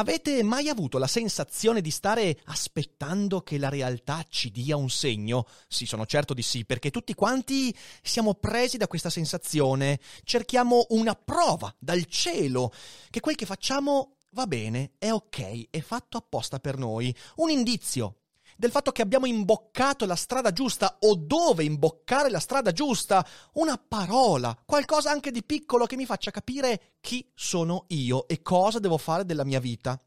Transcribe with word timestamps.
Avete 0.00 0.42
mai 0.42 0.70
avuto 0.70 0.96
la 0.96 1.06
sensazione 1.06 1.82
di 1.82 1.90
stare 1.90 2.38
aspettando 2.44 3.42
che 3.42 3.58
la 3.58 3.68
realtà 3.68 4.24
ci 4.30 4.50
dia 4.50 4.74
un 4.74 4.88
segno? 4.88 5.44
Sì, 5.68 5.84
sono 5.84 6.06
certo 6.06 6.32
di 6.32 6.40
sì, 6.40 6.64
perché 6.64 6.90
tutti 6.90 7.12
quanti 7.12 7.76
siamo 8.00 8.32
presi 8.32 8.78
da 8.78 8.88
questa 8.88 9.10
sensazione. 9.10 10.00
Cerchiamo 10.24 10.86
una 10.90 11.14
prova 11.14 11.74
dal 11.78 12.06
cielo 12.06 12.72
che 13.10 13.20
quel 13.20 13.36
che 13.36 13.44
facciamo 13.44 14.20
va 14.30 14.46
bene, 14.46 14.92
è 14.96 15.10
ok, 15.12 15.66
è 15.68 15.80
fatto 15.80 16.16
apposta 16.16 16.60
per 16.60 16.78
noi. 16.78 17.14
Un 17.36 17.50
indizio 17.50 18.19
del 18.60 18.70
fatto 18.70 18.92
che 18.92 19.00
abbiamo 19.00 19.24
imboccato 19.24 20.04
la 20.04 20.14
strada 20.14 20.52
giusta 20.52 20.98
o 21.00 21.14
dove 21.14 21.64
imboccare 21.64 22.28
la 22.28 22.40
strada 22.40 22.72
giusta, 22.72 23.26
una 23.54 23.78
parola, 23.78 24.54
qualcosa 24.66 25.10
anche 25.10 25.30
di 25.30 25.42
piccolo 25.42 25.86
che 25.86 25.96
mi 25.96 26.04
faccia 26.04 26.30
capire 26.30 26.96
chi 27.00 27.26
sono 27.34 27.86
io 27.88 28.28
e 28.28 28.42
cosa 28.42 28.78
devo 28.78 28.98
fare 28.98 29.24
della 29.24 29.44
mia 29.44 29.60
vita. 29.60 29.98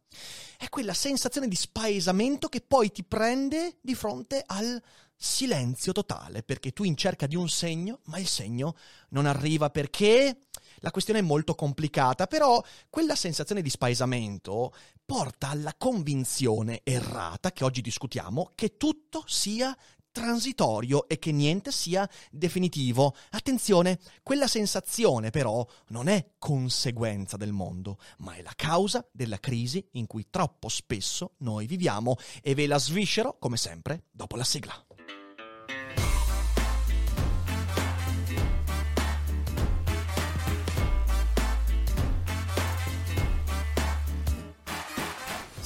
È 0.55 0.69
quella 0.69 0.93
sensazione 0.93 1.47
di 1.47 1.55
spaesamento 1.55 2.47
che 2.47 2.61
poi 2.61 2.91
ti 2.91 3.03
prende 3.03 3.79
di 3.81 3.95
fronte 3.95 4.43
al 4.45 4.79
silenzio 5.15 5.91
totale, 5.91 6.43
perché 6.43 6.73
tu 6.73 6.83
in 6.83 6.95
cerca 6.95 7.25
di 7.25 7.35
un 7.35 7.49
segno, 7.49 8.01
ma 8.03 8.19
il 8.19 8.27
segno 8.27 8.75
non 9.09 9.25
arriva 9.25 9.71
perché 9.71 10.41
la 10.83 10.91
questione 10.91 11.19
è 11.19 11.23
molto 11.23 11.55
complicata, 11.55 12.27
però 12.27 12.61
quella 12.89 13.15
sensazione 13.15 13.61
di 13.61 13.69
spaesamento 13.69 14.73
porta 15.05 15.49
alla 15.49 15.73
convinzione 15.77 16.81
errata 16.83 17.53
che 17.53 17.63
oggi 17.63 17.79
discutiamo 17.79 18.51
che 18.53 18.75
tutto 18.75 19.23
sia 19.25 19.75
transitorio 20.11 21.07
e 21.07 21.19
che 21.19 21.31
niente 21.31 21.71
sia 21.71 22.07
definitivo. 22.29 23.15
Attenzione, 23.29 23.97
quella 24.23 24.47
sensazione 24.47 25.29
però 25.29 25.65
non 25.87 26.09
è 26.09 26.33
conseguenza 26.37 27.38
del 27.38 27.53
mondo, 27.53 27.97
ma 28.17 28.35
è 28.35 28.41
la 28.41 28.53
causa 28.53 29.07
della 29.09 29.39
crisi 29.39 29.88
in 29.93 30.05
cui 30.05 30.27
troppo 30.29 30.67
spesso 30.67 31.35
noi 31.38 31.66
viviamo 31.66 32.17
e 32.41 32.53
ve 32.55 32.67
la 32.67 32.77
sviscero, 32.77 33.38
come 33.39 33.55
sempre, 33.55 34.03
dopo 34.11 34.35
la 34.35 34.43
sigla. 34.43 34.92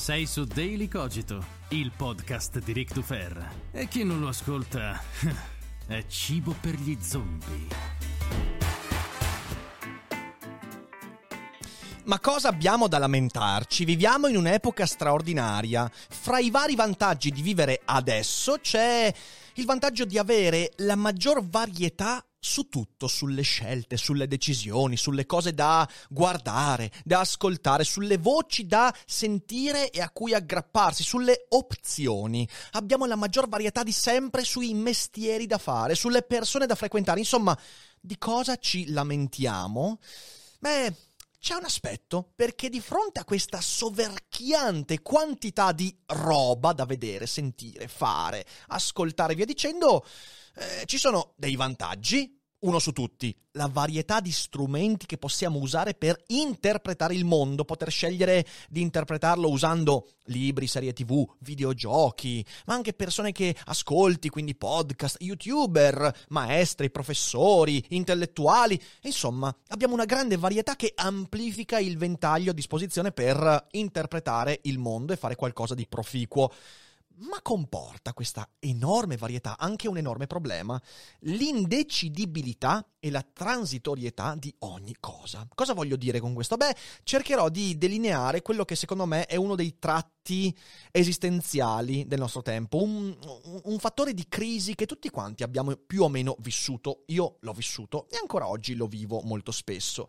Sei 0.08 0.26
su 0.26 0.46
Daily 0.46 0.88
Cogito, 0.88 1.44
il 1.72 1.92
podcast 1.94 2.60
di 2.60 2.72
Rick 2.72 2.94
Dufer. 2.94 3.56
E 3.74 3.90
chi 3.90 4.06
non 4.06 4.22
lo 4.22 4.30
ascolta 4.30 4.98
è 5.86 6.06
cibo 6.08 6.56
per 6.62 6.76
gli 6.76 6.98
zombie. 7.02 7.68
Ma 12.06 12.22
cosa 12.22 12.48
abbiamo 12.48 12.88
da 12.88 13.00
lamentarci? 13.00 13.84
Viviamo 13.84 14.28
in 14.28 14.38
un'epoca 14.38 14.86
straordinaria. 14.86 15.92
Fra 15.92 16.40
i 16.40 16.52
vari 16.52 16.76
vantaggi 16.76 17.30
di 17.30 17.42
vivere 17.42 17.82
adesso 17.84 18.60
c'è 18.62 19.14
il 19.56 19.66
vantaggio 19.66 20.06
di 20.06 20.18
avere 20.18 20.72
la 20.78 20.96
maggior 20.96 21.46
varietà 21.46 22.26
su 22.40 22.70
tutto, 22.70 23.08
sulle 23.08 23.42
scelte, 23.42 23.98
sulle 23.98 24.28
decisioni, 24.28 24.98
sulle 24.98 25.26
cose 25.26 25.54
da 25.54 25.88
guardare, 26.10 26.92
da 27.04 27.22
ascoltare, 27.22 27.84
sulle 27.84 28.18
voci 28.18 28.66
da 28.66 28.94
sentire 29.06 29.90
e 29.90 30.02
a 30.02 30.10
cui 30.10 30.34
aggrapparsi, 30.34 31.04
sulle 31.04 31.46
opzioni. 31.50 32.48
Abbiamo 32.72 33.06
la 33.06 33.16
maggior 33.16 33.48
varietà 33.50 33.84
di 33.84 33.92
sempre 33.92 34.44
sui 34.44 34.74
mestieri 34.74 35.46
da 35.48 35.58
fare, 35.58 35.96
sulle 35.96 36.22
persone 36.22 36.66
da 36.66 36.76
frequentare. 36.76 37.20
Insomma, 37.20 37.58
di 38.00 38.18
cosa 38.18 38.56
ci 38.58 38.90
lamentiamo? 38.90 40.00
Beh, 40.60 40.94
c'è 41.40 41.54
un 41.54 41.66
aspetto, 41.66 42.32
perché 42.36 42.68
di 42.68 42.82
fronte 42.82 43.20
a 43.20 43.24
questa 43.24 43.62
soverchiante 43.62 45.02
quantità 45.02 45.72
di 45.72 45.96
roba 46.08 46.74
da 46.74 46.86
vedere, 46.86 47.28
sentire, 47.28 47.88
fare, 47.88 48.46
ascoltare, 48.68 49.36
via 49.36 49.46
dicendo, 49.46 50.06
eh, 50.58 50.86
ci 50.86 50.98
sono 50.98 51.34
dei 51.36 51.56
vantaggi, 51.56 52.36
uno 52.60 52.80
su 52.80 52.92
tutti, 52.92 53.36
la 53.52 53.70
varietà 53.72 54.20
di 54.20 54.32
strumenti 54.32 55.06
che 55.06 55.20
possiamo 55.20 55.60
usare 55.60 55.94
per 55.94 56.20
interpretare 56.28 57.14
il 57.14 57.24
mondo, 57.24 57.66
poter 57.66 57.92
scegliere 57.92 58.46
di 58.68 58.82
interpretarlo 58.82 59.48
usando 59.48 60.08
libri, 60.26 60.66
serie 60.66 60.94
tv, 60.94 61.24
videogiochi, 61.40 62.44
ma 62.66 62.74
anche 62.74 62.94
persone 62.94 63.32
che 63.32 63.56
ascolti, 63.66 64.30
quindi 64.30 64.56
podcast, 64.56 65.18
youtuber, 65.20 66.26
maestri, 66.30 66.90
professori, 66.90 67.84
intellettuali, 67.90 68.82
insomma, 69.04 69.56
abbiamo 69.68 69.94
una 69.94 70.06
grande 70.06 70.38
varietà 70.38 70.76
che 70.76 70.94
amplifica 70.96 71.78
il 71.78 71.98
ventaglio 71.98 72.52
a 72.52 72.56
disposizione 72.56 73.12
per 73.12 73.68
interpretare 73.72 74.60
il 74.64 74.80
mondo 74.80 75.14
e 75.14 75.18
fare 75.18 75.36
qualcosa 75.36 75.76
di 75.76 75.86
proficuo 75.88 76.52
ma 77.20 77.42
comporta 77.42 78.14
questa 78.14 78.48
enorme 78.60 79.18
varietà 79.18 79.58
anche 79.58 79.88
un 79.88 79.98
enorme 79.98 80.28
problema, 80.28 80.82
l'indecidibilità 81.22 82.86
e 83.00 83.10
la 83.10 83.22
transitorietà 83.22 84.36
di 84.36 84.54
ogni 84.60 84.96
cosa. 85.00 85.48
Cosa 85.54 85.74
voglio 85.74 85.96
dire 85.96 86.20
con 86.20 86.34
questo? 86.34 86.58
Beh, 86.58 86.76
cercherò 87.04 87.50
di 87.50 87.78
delineare 87.78 88.42
quello 88.42 88.66
che 88.66 88.76
secondo 88.76 89.06
me 89.06 89.26
è 89.26 89.36
uno 89.36 89.56
dei 89.56 89.78
tratti 89.80 90.56
esistenziali 90.92 92.06
del 92.06 92.20
nostro 92.20 92.42
tempo, 92.42 92.82
un, 92.82 93.16
un, 93.64 93.80
fattore 93.80 94.14
di 94.14 94.28
crisi 94.28 94.76
che 94.76 94.86
tutti 94.86 95.10
quanti 95.10 95.44
abbiamo 95.44 95.76
più 95.76 96.04
o 96.04 96.10
meno 96.10 96.36
vissuto, 96.40 97.04
io 97.08 97.38
l'ho 97.40 97.54
vissuto 97.54 98.08
e 98.10 98.18
ancora 98.18 98.48
oggi 98.48 98.76
lo 98.76 98.88
vivo 98.88 99.22
molto 99.22 99.52
spesso. 99.52 100.08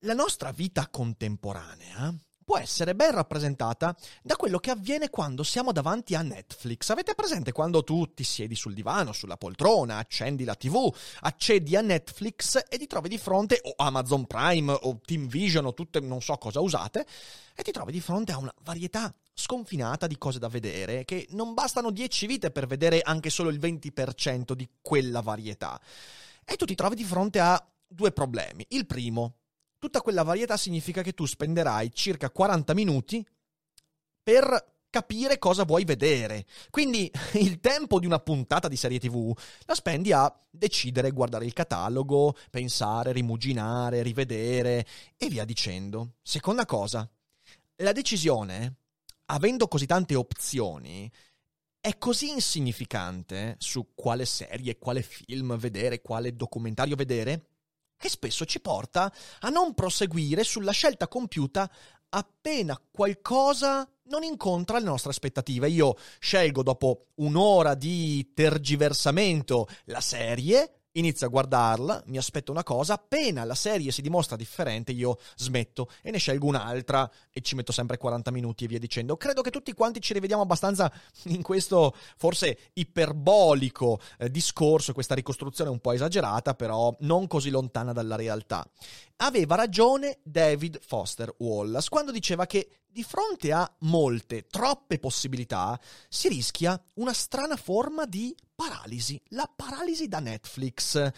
La 0.00 0.14
nostra 0.14 0.50
vita 0.50 0.88
contemporanea 0.88 2.14
può 2.46 2.58
essere 2.58 2.94
ben 2.94 3.10
rappresentata 3.10 3.94
da 4.22 4.36
quello 4.36 4.58
che 4.58 4.70
avviene 4.70 5.10
quando 5.10 5.42
siamo 5.42 5.72
davanti 5.72 6.14
a 6.14 6.22
Netflix. 6.22 6.90
Avete 6.90 7.16
presente 7.16 7.50
quando 7.50 7.82
tu 7.82 8.14
ti 8.14 8.22
siedi 8.22 8.54
sul 8.54 8.72
divano, 8.72 9.12
sulla 9.12 9.36
poltrona, 9.36 9.98
accendi 9.98 10.44
la 10.44 10.54
TV, 10.54 10.88
accedi 11.22 11.74
a 11.74 11.80
Netflix 11.80 12.62
e 12.68 12.78
ti 12.78 12.86
trovi 12.86 13.08
di 13.08 13.18
fronte 13.18 13.58
o 13.64 13.72
Amazon 13.76 14.26
Prime 14.26 14.78
o 14.80 15.00
Team 15.04 15.26
Vision 15.26 15.66
o 15.66 15.74
tutte 15.74 15.98
non 15.98 16.22
so 16.22 16.36
cosa 16.36 16.60
usate 16.60 17.04
e 17.52 17.62
ti 17.64 17.72
trovi 17.72 17.90
di 17.90 18.00
fronte 18.00 18.30
a 18.30 18.38
una 18.38 18.54
varietà 18.62 19.12
sconfinata 19.34 20.06
di 20.06 20.16
cose 20.16 20.38
da 20.38 20.46
vedere 20.46 21.04
che 21.04 21.26
non 21.30 21.52
bastano 21.52 21.90
10 21.90 22.26
vite 22.28 22.52
per 22.52 22.68
vedere 22.68 23.00
anche 23.00 23.28
solo 23.28 23.50
il 23.50 23.58
20% 23.58 24.52
di 24.52 24.68
quella 24.80 25.20
varietà. 25.20 25.80
E 26.44 26.54
tu 26.54 26.64
ti 26.64 26.76
trovi 26.76 26.94
di 26.94 27.02
fronte 27.02 27.40
a 27.40 27.60
due 27.88 28.12
problemi. 28.12 28.64
Il 28.68 28.86
primo, 28.86 29.38
tutta 29.78 30.00
quella 30.00 30.22
varietà 30.22 30.56
significa 30.56 31.02
che 31.02 31.12
tu 31.12 31.26
spenderai 31.26 31.90
circa 31.92 32.30
40 32.30 32.74
minuti 32.74 33.26
per 34.22 34.74
capire 34.90 35.38
cosa 35.38 35.64
vuoi 35.64 35.84
vedere. 35.84 36.46
Quindi 36.70 37.10
il 37.34 37.60
tempo 37.60 37.98
di 37.98 38.06
una 38.06 38.18
puntata 38.18 38.66
di 38.66 38.76
serie 38.76 38.98
TV 38.98 39.36
la 39.66 39.74
spendi 39.74 40.12
a 40.12 40.32
decidere, 40.48 41.10
guardare 41.10 41.44
il 41.44 41.52
catalogo, 41.52 42.34
pensare, 42.50 43.12
rimuginare, 43.12 44.02
rivedere 44.02 44.86
e 45.16 45.28
via 45.28 45.44
dicendo. 45.44 46.14
Seconda 46.22 46.64
cosa, 46.64 47.08
la 47.76 47.92
decisione, 47.92 48.76
avendo 49.26 49.68
così 49.68 49.86
tante 49.86 50.14
opzioni, 50.14 51.10
è 51.78 51.98
così 51.98 52.30
insignificante 52.30 53.56
su 53.58 53.92
quale 53.94 54.24
serie, 54.24 54.78
quale 54.78 55.02
film 55.02 55.56
vedere, 55.56 56.00
quale 56.00 56.34
documentario 56.34 56.96
vedere, 56.96 57.50
che 57.96 58.08
spesso 58.08 58.44
ci 58.44 58.60
porta 58.60 59.12
a 59.40 59.48
non 59.48 59.74
proseguire 59.74 60.44
sulla 60.44 60.72
scelta 60.72 61.08
compiuta 61.08 61.70
appena 62.10 62.80
qualcosa 62.90 63.88
non 64.04 64.22
incontra 64.22 64.78
le 64.78 64.84
nostre 64.84 65.10
aspettative. 65.10 65.68
Io 65.68 65.96
scelgo 66.18 66.62
dopo 66.62 67.06
un'ora 67.16 67.74
di 67.74 68.32
tergiversamento 68.34 69.68
la 69.86 70.00
serie 70.00 70.80
inizio 70.98 71.26
a 71.26 71.30
guardarla, 71.30 72.02
mi 72.06 72.18
aspetto 72.18 72.52
una 72.52 72.62
cosa, 72.62 72.94
appena 72.94 73.44
la 73.44 73.54
serie 73.54 73.90
si 73.90 74.02
dimostra 74.02 74.36
differente 74.36 74.92
io 74.92 75.18
smetto 75.36 75.88
e 76.02 76.10
ne 76.10 76.18
scelgo 76.18 76.46
un'altra 76.46 77.10
e 77.30 77.40
ci 77.40 77.54
metto 77.54 77.72
sempre 77.72 77.96
40 77.96 78.30
minuti 78.30 78.64
e 78.64 78.68
via 78.68 78.78
dicendo. 78.78 79.16
Credo 79.16 79.42
che 79.42 79.50
tutti 79.50 79.72
quanti 79.72 80.00
ci 80.00 80.12
rivediamo 80.12 80.42
abbastanza 80.42 80.92
in 81.24 81.42
questo 81.42 81.94
forse 82.16 82.70
iperbolico 82.74 84.00
eh, 84.18 84.30
discorso, 84.30 84.92
questa 84.92 85.14
ricostruzione 85.14 85.70
un 85.70 85.80
po' 85.80 85.92
esagerata, 85.92 86.54
però 86.54 86.94
non 87.00 87.26
così 87.26 87.50
lontana 87.50 87.92
dalla 87.92 88.16
realtà. 88.16 88.68
Aveva 89.16 89.54
ragione 89.54 90.18
David 90.22 90.80
Foster 90.84 91.32
Wallace 91.38 91.88
quando 91.88 92.12
diceva 92.12 92.46
che 92.46 92.68
di 92.96 93.02
fronte 93.02 93.52
a 93.52 93.70
molte, 93.80 94.46
troppe 94.46 94.98
possibilità, 94.98 95.78
si 96.08 96.28
rischia 96.28 96.82
una 96.94 97.12
strana 97.12 97.56
forma 97.56 98.06
di 98.06 98.34
paralisi, 98.54 99.20
la 99.28 99.52
paralisi 99.54 100.08
da 100.08 100.18
Netflix. 100.18 101.12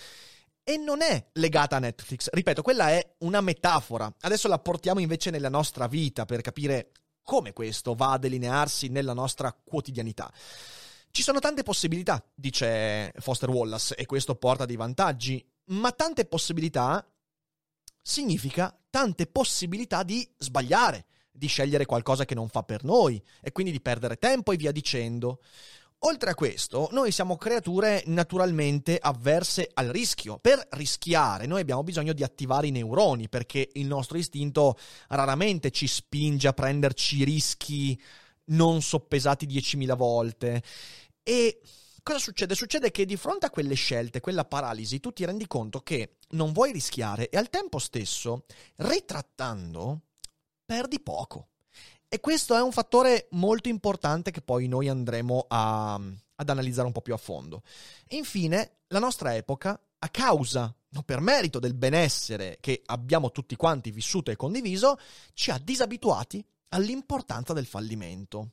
E 0.65 0.77
non 0.77 1.03
è 1.03 1.29
legata 1.35 1.77
a 1.77 1.79
Netflix, 1.79 2.31
ripeto, 2.33 2.63
quella 2.63 2.91
è 2.91 3.15
una 3.19 3.41
metafora. 3.41 4.13
Adesso 4.23 4.49
la 4.49 4.59
portiamo 4.59 4.99
invece 4.99 5.31
nella 5.31 5.49
nostra 5.49 5.87
vita 5.87 6.25
per 6.25 6.41
capire 6.41 6.91
come 7.23 7.53
questo 7.53 7.95
va 7.95 8.11
a 8.11 8.19
delinearsi 8.19 8.89
nella 8.89 9.13
nostra 9.13 9.53
quotidianità. 9.53 10.33
Ci 11.13 11.23
sono 11.23 11.39
tante 11.39 11.63
possibilità, 11.63 12.29
dice 12.35 13.13
Foster 13.21 13.51
Wallace, 13.51 13.95
e 13.95 14.05
questo 14.05 14.35
porta 14.35 14.67
dei 14.67 14.75
vantaggi, 14.75 15.49
ma 15.67 15.93
tante 15.93 16.25
possibilità 16.25 17.09
significa 18.03 18.77
tante 18.91 19.29
possibilità 19.29 20.03
di 20.03 20.29
sbagliare, 20.39 21.07
di 21.39 21.47
scegliere 21.47 21.87
qualcosa 21.87 22.25
che 22.25 22.35
non 22.35 22.49
fa 22.49 22.63
per 22.65 22.85
noi 22.85 23.23
e 23.41 23.53
quindi 23.53 23.73
di 23.73 23.81
perdere 23.81 24.17
tempo 24.17 24.53
e 24.53 24.57
via 24.57 24.73
dicendo. 24.73 25.41
Oltre 26.03 26.31
a 26.31 26.35
questo, 26.35 26.89
noi 26.93 27.11
siamo 27.11 27.37
creature 27.37 28.05
naturalmente 28.07 28.99
avverse 29.01 29.69
al 29.75 29.89
rischio. 29.89 30.39
Per 30.39 30.69
rischiare, 30.71 31.47
noi 31.47 31.61
abbiamo 31.61 31.83
bisogno 31.83 32.13
di 32.13 32.23
attivare 32.23 32.69
i 32.69 32.71
neuroni, 32.71 33.29
perché 33.29 33.69
il 33.73 33.87
nostro 33.87 34.17
istinto 34.17 34.79
raramente 35.09 35.73
ci 35.73 35.89
spinge 35.89 36.47
a 36.47 36.53
prenderci 36.53 37.25
rischi 37.25 38.01
non 38.45 38.81
soppesati 38.81 39.47
10.000 39.47 39.97
volte. 39.97 40.63
E 41.25 41.61
cosa 42.05 42.21
succede? 42.21 42.55
Succede 42.55 42.93
che 42.93 43.05
di 43.05 43.17
fronte 43.17 43.47
a 43.47 43.51
quelle 43.51 43.75
scelte, 43.75 44.21
quella 44.21 44.45
paralisi, 44.45 45.01
tu 45.01 45.11
ti 45.13 45.25
rendi 45.25 45.49
conto 45.49 45.81
che 45.81 46.19
non 46.31 46.53
vuoi 46.53 46.71
rischiare 46.71 47.29
e 47.29 47.37
al 47.37 47.51
tempo 47.51 47.81
stesso, 47.81 48.45
ritrattando, 48.77 50.03
perdi 50.69 51.01
poco. 51.01 51.49
E 52.11 52.21
questo 52.21 52.55
è 52.55 52.61
un 52.61 52.73
fattore 52.73 53.29
molto 53.31 53.71
importante 53.71 54.31
che 54.31 54.43
poi 54.43 54.69
noi 54.69 54.91
andremo 54.91 55.47
a, 55.49 55.95
ad 55.95 56.49
analizzare 56.51 56.87
un 56.87 56.93
po' 56.93 57.01
più 57.01 57.15
a 57.15 57.19
fondo. 57.19 57.63
E 58.07 58.17
infine, 58.17 58.81
la 58.89 58.99
nostra 58.99 59.35
epoca, 59.35 59.81
a 59.99 60.09
causa, 60.11 60.75
non 60.91 61.05
per 61.05 61.21
merito 61.21 61.59
del 61.59 61.73
benessere 61.73 62.59
che 62.61 62.83
abbiamo 62.85 63.31
tutti 63.31 63.57
quanti 63.57 63.91
vissuto 63.91 64.31
e 64.31 64.37
condiviso, 64.37 64.99
ci 65.33 65.51
ha 65.51 65.59
disabituati 65.59 66.45
all'importanza 66.69 67.55
del 67.55 67.67
fallimento. 67.67 68.51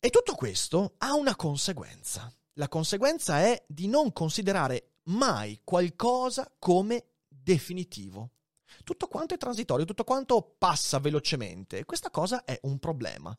E 0.00 0.10
tutto 0.10 0.34
questo 0.34 0.94
ha 0.98 1.14
una 1.14 1.36
conseguenza. 1.36 2.32
La 2.54 2.68
conseguenza 2.68 3.38
è 3.38 3.64
di 3.68 3.86
non 3.86 4.12
considerare 4.12 4.94
mai 5.04 5.60
qualcosa 5.62 6.52
come 6.58 7.04
definitivo. 7.28 8.30
Tutto 8.84 9.06
quanto 9.06 9.34
è 9.34 9.36
transitorio, 9.36 9.84
tutto 9.84 10.04
quanto 10.04 10.54
passa 10.58 10.98
velocemente. 10.98 11.84
Questa 11.84 12.10
cosa 12.10 12.44
è 12.44 12.58
un 12.62 12.78
problema. 12.78 13.36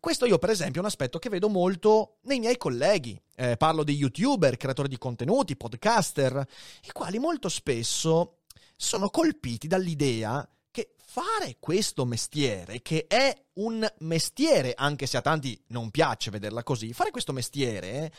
Questo 0.00 0.26
io, 0.26 0.38
per 0.38 0.50
esempio, 0.50 0.76
è 0.76 0.80
un 0.80 0.88
aspetto 0.88 1.18
che 1.18 1.28
vedo 1.28 1.48
molto 1.48 2.18
nei 2.22 2.38
miei 2.38 2.56
colleghi. 2.56 3.20
Eh, 3.36 3.56
parlo 3.56 3.84
di 3.84 3.94
youtuber, 3.94 4.56
creatori 4.56 4.88
di 4.88 4.98
contenuti, 4.98 5.56
podcaster, 5.56 6.46
i 6.84 6.92
quali 6.92 7.18
molto 7.18 7.48
spesso 7.48 8.38
sono 8.76 9.10
colpiti 9.10 9.66
dall'idea 9.66 10.48
che 10.70 10.94
fare 10.96 11.56
questo 11.58 12.04
mestiere, 12.04 12.80
che 12.82 13.06
è 13.08 13.36
un 13.54 13.86
mestiere, 13.98 14.74
anche 14.76 15.06
se 15.06 15.16
a 15.16 15.20
tanti 15.20 15.60
non 15.68 15.90
piace 15.90 16.30
vederla 16.30 16.62
così, 16.62 16.92
fare 16.92 17.10
questo 17.10 17.32
mestiere 17.32 18.12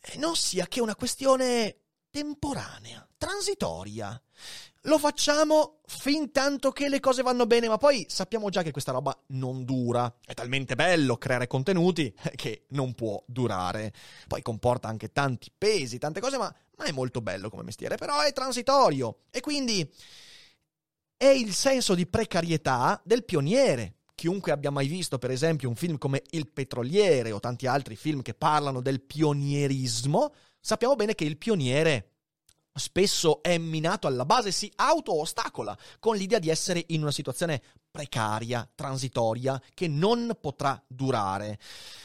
eh, 0.00 0.16
non 0.18 0.34
sia 0.36 0.66
che 0.66 0.80
una 0.80 0.96
questione 0.96 1.76
temporanea, 2.10 3.06
transitoria. 3.16 4.20
Lo 4.84 4.98
facciamo 4.98 5.80
fin 5.84 6.32
tanto 6.32 6.70
che 6.70 6.88
le 6.88 7.00
cose 7.00 7.20
vanno 7.20 7.46
bene, 7.46 7.68
ma 7.68 7.76
poi 7.76 8.06
sappiamo 8.08 8.48
già 8.48 8.62
che 8.62 8.70
questa 8.70 8.92
roba 8.92 9.14
non 9.28 9.64
dura. 9.64 10.16
È 10.24 10.32
talmente 10.32 10.74
bello 10.74 11.18
creare 11.18 11.46
contenuti 11.46 12.14
che 12.34 12.64
non 12.70 12.94
può 12.94 13.22
durare. 13.26 13.92
Poi 14.26 14.40
comporta 14.40 14.88
anche 14.88 15.12
tanti 15.12 15.52
pesi, 15.56 15.98
tante 15.98 16.20
cose, 16.20 16.38
ma, 16.38 16.54
ma 16.78 16.84
è 16.84 16.92
molto 16.92 17.20
bello 17.20 17.50
come 17.50 17.62
mestiere, 17.62 17.96
però 17.96 18.20
è 18.20 18.32
transitorio. 18.32 19.24
E 19.30 19.40
quindi 19.40 19.86
è 21.14 21.26
il 21.26 21.52
senso 21.52 21.94
di 21.94 22.06
precarietà 22.06 23.02
del 23.04 23.24
pioniere. 23.24 23.96
Chiunque 24.14 24.52
abbia 24.52 24.70
mai 24.70 24.86
visto, 24.86 25.18
per 25.18 25.30
esempio, 25.30 25.68
un 25.68 25.76
film 25.76 25.98
come 25.98 26.22
Il 26.30 26.48
petroliere 26.48 27.32
o 27.32 27.40
tanti 27.40 27.66
altri 27.66 27.96
film 27.96 28.22
che 28.22 28.32
parlano 28.32 28.80
del 28.80 29.02
pionierismo, 29.02 30.32
sappiamo 30.58 30.94
bene 30.96 31.14
che 31.14 31.24
il 31.24 31.36
pioniere 31.36 32.19
spesso 32.74 33.42
è 33.42 33.58
minato 33.58 34.06
alla 34.06 34.24
base, 34.24 34.52
si 34.52 34.70
auto-ostacola 34.74 35.76
con 35.98 36.16
l'idea 36.16 36.38
di 36.38 36.48
essere 36.48 36.84
in 36.88 37.02
una 37.02 37.10
situazione 37.10 37.60
precaria, 37.90 38.68
transitoria, 38.74 39.60
che 39.74 39.88
non 39.88 40.36
potrà 40.40 40.80
durare. 40.86 41.58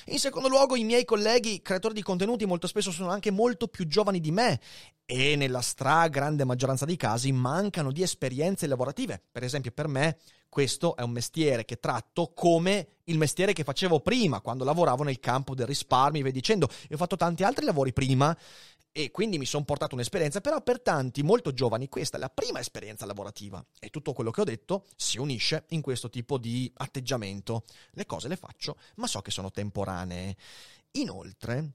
In 0.05 0.19
secondo 0.19 0.47
luogo, 0.47 0.75
i 0.75 0.83
miei 0.83 1.05
colleghi 1.05 1.61
creatori 1.61 1.93
di 1.93 2.01
contenuti 2.01 2.45
molto 2.45 2.67
spesso 2.67 2.91
sono 2.91 3.09
anche 3.09 3.31
molto 3.31 3.67
più 3.67 3.85
giovani 3.87 4.19
di 4.19 4.31
me 4.31 4.59
e 5.05 5.35
nella 5.35 5.61
stragrande 5.61 6.45
maggioranza 6.45 6.85
dei 6.85 6.97
casi 6.97 7.31
mancano 7.31 7.91
di 7.91 8.01
esperienze 8.01 8.65
lavorative. 8.65 9.21
Per 9.31 9.43
esempio, 9.43 9.71
per 9.71 9.87
me 9.87 10.17
questo 10.49 10.95
è 10.95 11.01
un 11.01 11.11
mestiere 11.11 11.65
che 11.65 11.79
tratto 11.79 12.31
come 12.33 12.87
il 13.03 13.17
mestiere 13.17 13.53
che 13.53 13.63
facevo 13.63 13.99
prima, 13.99 14.39
quando 14.39 14.63
lavoravo 14.63 15.03
nel 15.03 15.19
campo 15.19 15.53
del 15.53 15.67
risparmio 15.67 16.21
e 16.21 16.23
via 16.23 16.31
dicendo. 16.31 16.69
E 16.87 16.93
ho 16.95 16.97
fatto 16.97 17.17
tanti 17.17 17.43
altri 17.43 17.65
lavori 17.65 17.93
prima 17.93 18.35
e 18.97 19.11
quindi 19.11 19.37
mi 19.37 19.45
sono 19.45 19.65
portato 19.65 19.93
un'esperienza, 19.93 20.39
però 20.39 20.61
per 20.61 20.79
tanti 20.79 21.21
molto 21.21 21.51
giovani 21.51 21.89
questa 21.89 22.15
è 22.15 22.19
la 22.19 22.29
prima 22.29 22.61
esperienza 22.61 23.05
lavorativa 23.05 23.61
e 23.77 23.89
tutto 23.89 24.13
quello 24.13 24.31
che 24.31 24.39
ho 24.39 24.45
detto 24.45 24.85
si 24.95 25.17
unisce 25.17 25.65
in 25.71 25.81
questo 25.81 26.09
tipo 26.09 26.37
di 26.37 26.71
atteggiamento. 26.77 27.65
Le 27.91 28.05
cose 28.05 28.29
le 28.29 28.37
faccio, 28.37 28.77
ma 28.95 29.05
so 29.05 29.19
che 29.19 29.31
sono 29.31 29.51
temporanee. 29.51 30.37
Inoltre, 30.91 31.71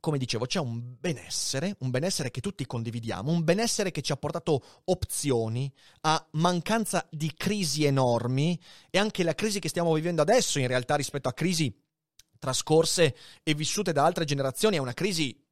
come 0.00 0.16
dicevo, 0.16 0.46
c'è 0.46 0.58
un 0.58 0.96
benessere, 0.98 1.76
un 1.80 1.90
benessere 1.90 2.30
che 2.30 2.40
tutti 2.40 2.64
condividiamo, 2.64 3.30
un 3.30 3.44
benessere 3.44 3.90
che 3.90 4.00
ci 4.00 4.12
ha 4.12 4.16
portato 4.16 4.80
opzioni, 4.84 5.70
a 6.00 6.28
mancanza 6.30 7.06
di 7.10 7.30
crisi 7.36 7.84
enormi 7.84 8.58
e 8.88 8.98
anche 8.98 9.22
la 9.22 9.34
crisi 9.34 9.58
che 9.58 9.68
stiamo 9.68 9.92
vivendo 9.92 10.22
adesso 10.22 10.58
in 10.58 10.66
realtà 10.66 10.94
rispetto 10.94 11.28
a 11.28 11.34
crisi 11.34 11.78
trascorse 12.38 13.14
e 13.42 13.52
vissute 13.52 13.92
da 13.92 14.06
altre 14.06 14.24
generazioni 14.24 14.76
è 14.76 14.80
una 14.80 14.94
crisi 14.94 15.44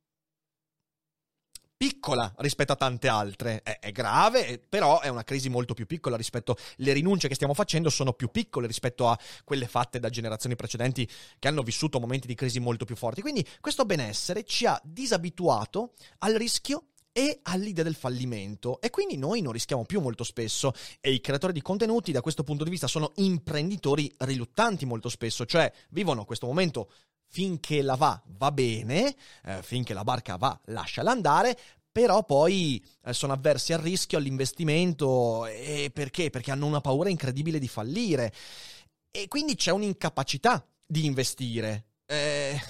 piccola 1.77 2.33
rispetto 2.39 2.73
a 2.73 2.77
tante 2.77 3.09
altre. 3.09 3.63
È, 3.63 3.79
è, 3.79 3.93
grave, 3.93 4.59
però 4.67 5.01
è 5.01 5.09
una 5.09 5.25
crisi 5.25 5.49
molto 5.49 5.75
più 5.75 5.87
piccola 5.87 6.17
rispetto 6.17 6.57
alle 6.79 6.93
rinunce 6.93 7.29
che 7.29 7.35
stiamo 7.35 7.55
facendo 7.55 7.91
sono 7.91 8.13
più 8.13 8.31
piccole 8.31 8.67
rispetto 8.67 9.09
a 9.09 9.19
quelle 9.45 9.67
fatte 9.67 9.99
da 9.99 10.09
generazioni 10.09 10.57
precedenti 10.57 11.09
che 11.39 11.49
hanno 11.49 11.63
vissuto 11.63 12.01
momenti 12.01 12.27
di 12.27 12.35
crisi 12.35 12.61
molto 12.61 12.85
più 12.85 12.97
forti. 12.97 13.21
Quindi 13.21 13.47
questo 13.61 13.85
benessere 13.85 14.45
ci 14.45 14.67
ha 14.67 14.81
disabituato 14.83 15.93
al 16.19 16.35
rischio 16.35 16.89
e 17.17 17.41
all'idea 17.45 17.83
del 17.83 17.95
fallimento 17.95 18.79
e 18.79 18.91
quindi 18.91 19.17
noi 19.17 19.41
non 19.41 19.53
rischiamo 19.55 19.87
più 19.87 20.03
molto 20.03 20.23
spesso 20.23 20.75
e 21.01 21.13
i 21.13 21.23
creatori 21.23 21.55
di 21.55 21.63
contenuti 21.63 22.13
da 22.13 22.21
questo 22.21 22.45
punto 22.45 22.63
di 22.63 22.69
vista 22.69 22.87
sono 22.87 23.13
imprenditori 23.15 24.13
riluttanti 24.19 24.85
molto 24.85 25.09
spesso, 25.09 25.47
cioè 25.47 25.73
vivono 25.89 26.27
questo 26.27 26.47
momento 26.47 26.91
finché 27.29 27.83
la 27.83 27.95
va 27.95 28.21
va 28.27 28.53
bene, 28.53 29.15
eh, 29.45 29.63
finché 29.63 29.95
la 29.95 30.05
barca 30.05 30.37
va 30.37 30.59
lasciala 30.67 31.11
andare, 31.11 31.59
però 31.91 32.25
poi 32.25 32.85
eh, 33.05 33.13
sono 33.13 33.33
avversi 33.33 33.73
al 33.73 33.81
rischio, 33.81 34.19
all'investimento, 34.19 35.47
e 35.47 35.91
perché? 35.93 36.31
Perché 36.31 36.51
hanno 36.51 36.67
una 36.67 36.81
paura 36.81 37.09
incredibile 37.09 37.59
di 37.59 37.69
fallire 37.69 38.33
e 39.11 39.29
quindi 39.29 39.55
c'è 39.55 39.71
un'incapacità 39.71 40.67
di 40.85 41.07
investire. 41.07 41.87
Eh, 42.05 42.61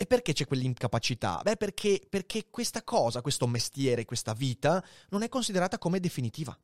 e 0.00 0.06
perché 0.06 0.32
c'è 0.32 0.46
quell'incapacità? 0.46 1.40
Beh, 1.42 1.56
perché, 1.56 2.00
perché 2.08 2.46
questa 2.50 2.82
cosa, 2.84 3.20
questo 3.20 3.46
mestiere, 3.46 4.04
questa 4.04 4.32
vita 4.32 4.82
non 5.10 5.22
è 5.22 5.28
considerata 5.28 5.76
come 5.76 6.00
definitiva. 6.00 6.56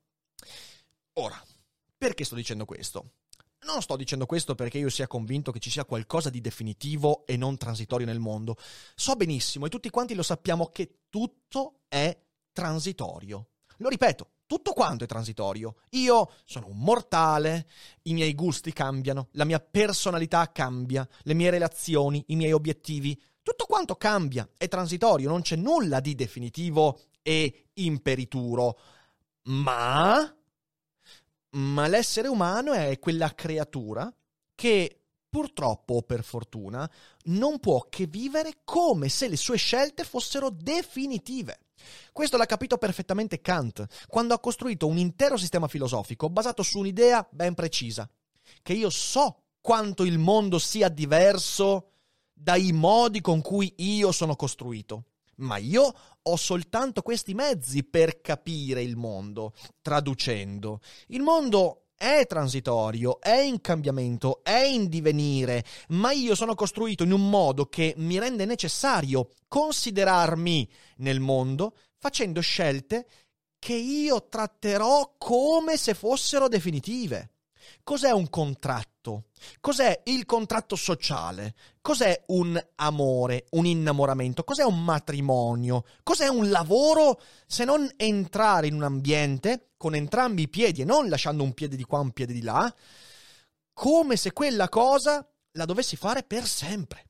Ora, 1.14 1.44
perché 1.98 2.24
sto 2.24 2.34
dicendo 2.34 2.64
questo? 2.64 3.10
Non 3.64 3.80
sto 3.80 3.96
dicendo 3.96 4.26
questo 4.26 4.54
perché 4.54 4.78
io 4.78 4.90
sia 4.90 5.06
convinto 5.06 5.50
che 5.50 5.58
ci 5.58 5.70
sia 5.70 5.86
qualcosa 5.86 6.28
di 6.28 6.40
definitivo 6.40 7.24
e 7.26 7.36
non 7.36 7.56
transitorio 7.56 8.06
nel 8.06 8.20
mondo. 8.20 8.56
So 8.94 9.16
benissimo 9.16 9.66
e 9.66 9.70
tutti 9.70 9.88
quanti 9.88 10.14
lo 10.14 10.22
sappiamo 10.22 10.66
che 10.66 10.98
tutto 11.08 11.80
è 11.88 12.16
transitorio. 12.52 13.48
Lo 13.78 13.88
ripeto, 13.88 14.32
tutto 14.46 14.72
quanto 14.72 15.04
è 15.04 15.06
transitorio. 15.06 15.76
Io 15.90 16.30
sono 16.44 16.68
un 16.68 16.78
mortale, 16.78 17.66
i 18.02 18.12
miei 18.12 18.34
gusti 18.34 18.72
cambiano, 18.72 19.28
la 19.32 19.44
mia 19.44 19.60
personalità 19.60 20.52
cambia, 20.52 21.08
le 21.22 21.34
mie 21.34 21.50
relazioni, 21.50 22.22
i 22.28 22.36
miei 22.36 22.52
obiettivi, 22.52 23.20
tutto 23.42 23.64
quanto 23.64 23.96
cambia, 23.96 24.48
è 24.56 24.68
transitorio, 24.68 25.28
non 25.28 25.42
c'è 25.42 25.56
nulla 25.56 26.00
di 26.00 26.14
definitivo 26.14 27.00
e 27.22 27.70
imperituro. 27.74 28.78
Ma 29.44 30.34
ma 31.54 31.86
l'essere 31.86 32.28
umano 32.28 32.72
è 32.72 32.98
quella 32.98 33.34
creatura 33.34 34.12
che 34.54 35.00
purtroppo 35.28 35.94
o 35.94 36.02
per 36.02 36.22
fortuna 36.22 36.88
non 37.24 37.58
può 37.58 37.86
che 37.88 38.06
vivere 38.06 38.60
come 38.62 39.08
se 39.08 39.28
le 39.28 39.36
sue 39.36 39.56
scelte 39.56 40.04
fossero 40.04 40.48
definitive. 40.50 41.58
Questo 42.12 42.36
l'ha 42.36 42.46
capito 42.46 42.78
perfettamente 42.78 43.40
Kant 43.40 43.84
quando 44.06 44.34
ha 44.34 44.38
costruito 44.38 44.86
un 44.86 44.96
intero 44.96 45.36
sistema 45.36 45.66
filosofico 45.66 46.30
basato 46.30 46.62
su 46.62 46.78
un'idea 46.78 47.26
ben 47.30 47.54
precisa, 47.54 48.08
che 48.62 48.72
io 48.72 48.90
so 48.90 49.42
quanto 49.60 50.04
il 50.04 50.18
mondo 50.18 50.58
sia 50.58 50.88
diverso 50.88 51.90
dai 52.32 52.72
modi 52.72 53.20
con 53.20 53.40
cui 53.40 53.72
io 53.78 54.12
sono 54.12 54.36
costruito, 54.36 55.06
ma 55.36 55.56
io 55.56 55.92
ho 56.22 56.36
soltanto 56.36 57.02
questi 57.02 57.34
mezzi 57.34 57.84
per 57.84 58.20
capire 58.20 58.82
il 58.82 58.96
mondo, 58.96 59.52
traducendo. 59.82 60.80
Il 61.08 61.22
mondo 61.22 61.84
è 61.96 62.26
transitorio, 62.26 63.20
è 63.20 63.38
in 63.38 63.60
cambiamento, 63.60 64.42
è 64.42 64.62
in 64.62 64.88
divenire, 64.88 65.64
ma 65.88 66.12
io 66.12 66.34
sono 66.34 66.54
costruito 66.54 67.04
in 67.04 67.12
un 67.12 67.28
modo 67.28 67.66
che 67.66 67.94
mi 67.98 68.18
rende 68.18 68.44
necessario 68.44 69.30
considerarmi 69.48 70.68
nel 70.96 71.20
mondo 71.20 71.76
facendo 71.96 72.40
scelte 72.40 73.06
che 73.58 73.74
io 73.74 74.28
tratterò 74.28 75.14
come 75.16 75.78
se 75.78 75.94
fossero 75.94 76.48
definitive. 76.48 77.30
Cos'è 77.82 78.10
un 78.10 78.28
contratto? 78.28 78.93
Cos'è 79.60 80.02
il 80.04 80.24
contratto 80.24 80.76
sociale? 80.76 81.54
Cos'è 81.80 82.24
un 82.28 82.58
amore, 82.76 83.46
un 83.50 83.66
innamoramento? 83.66 84.44
Cos'è 84.44 84.64
un 84.64 84.82
matrimonio? 84.82 85.84
Cos'è 86.02 86.28
un 86.28 86.48
lavoro 86.50 87.20
se 87.46 87.64
non 87.64 87.88
entrare 87.96 88.66
in 88.66 88.74
un 88.74 88.82
ambiente 88.82 89.72
con 89.76 89.94
entrambi 89.94 90.42
i 90.42 90.48
piedi 90.48 90.80
e 90.80 90.84
non 90.84 91.08
lasciando 91.08 91.42
un 91.42 91.52
piede 91.52 91.76
di 91.76 91.84
qua, 91.84 91.98
un 91.98 92.12
piede 92.12 92.32
di 92.32 92.42
là, 92.42 92.74
come 93.74 94.16
se 94.16 94.32
quella 94.32 94.68
cosa 94.68 95.28
la 95.52 95.64
dovessi 95.66 95.96
fare 95.96 96.22
per 96.22 96.46
sempre. 96.46 97.08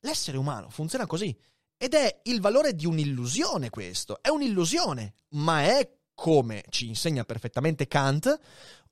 L'essere 0.00 0.38
umano 0.38 0.70
funziona 0.70 1.06
così 1.06 1.36
ed 1.76 1.92
è 1.92 2.20
il 2.24 2.40
valore 2.40 2.74
di 2.74 2.86
un'illusione 2.86 3.68
questo, 3.68 4.22
è 4.22 4.28
un'illusione, 4.28 5.14
ma 5.30 5.62
è, 5.64 5.98
come 6.14 6.64
ci 6.70 6.86
insegna 6.86 7.24
perfettamente 7.24 7.86
Kant, 7.86 8.38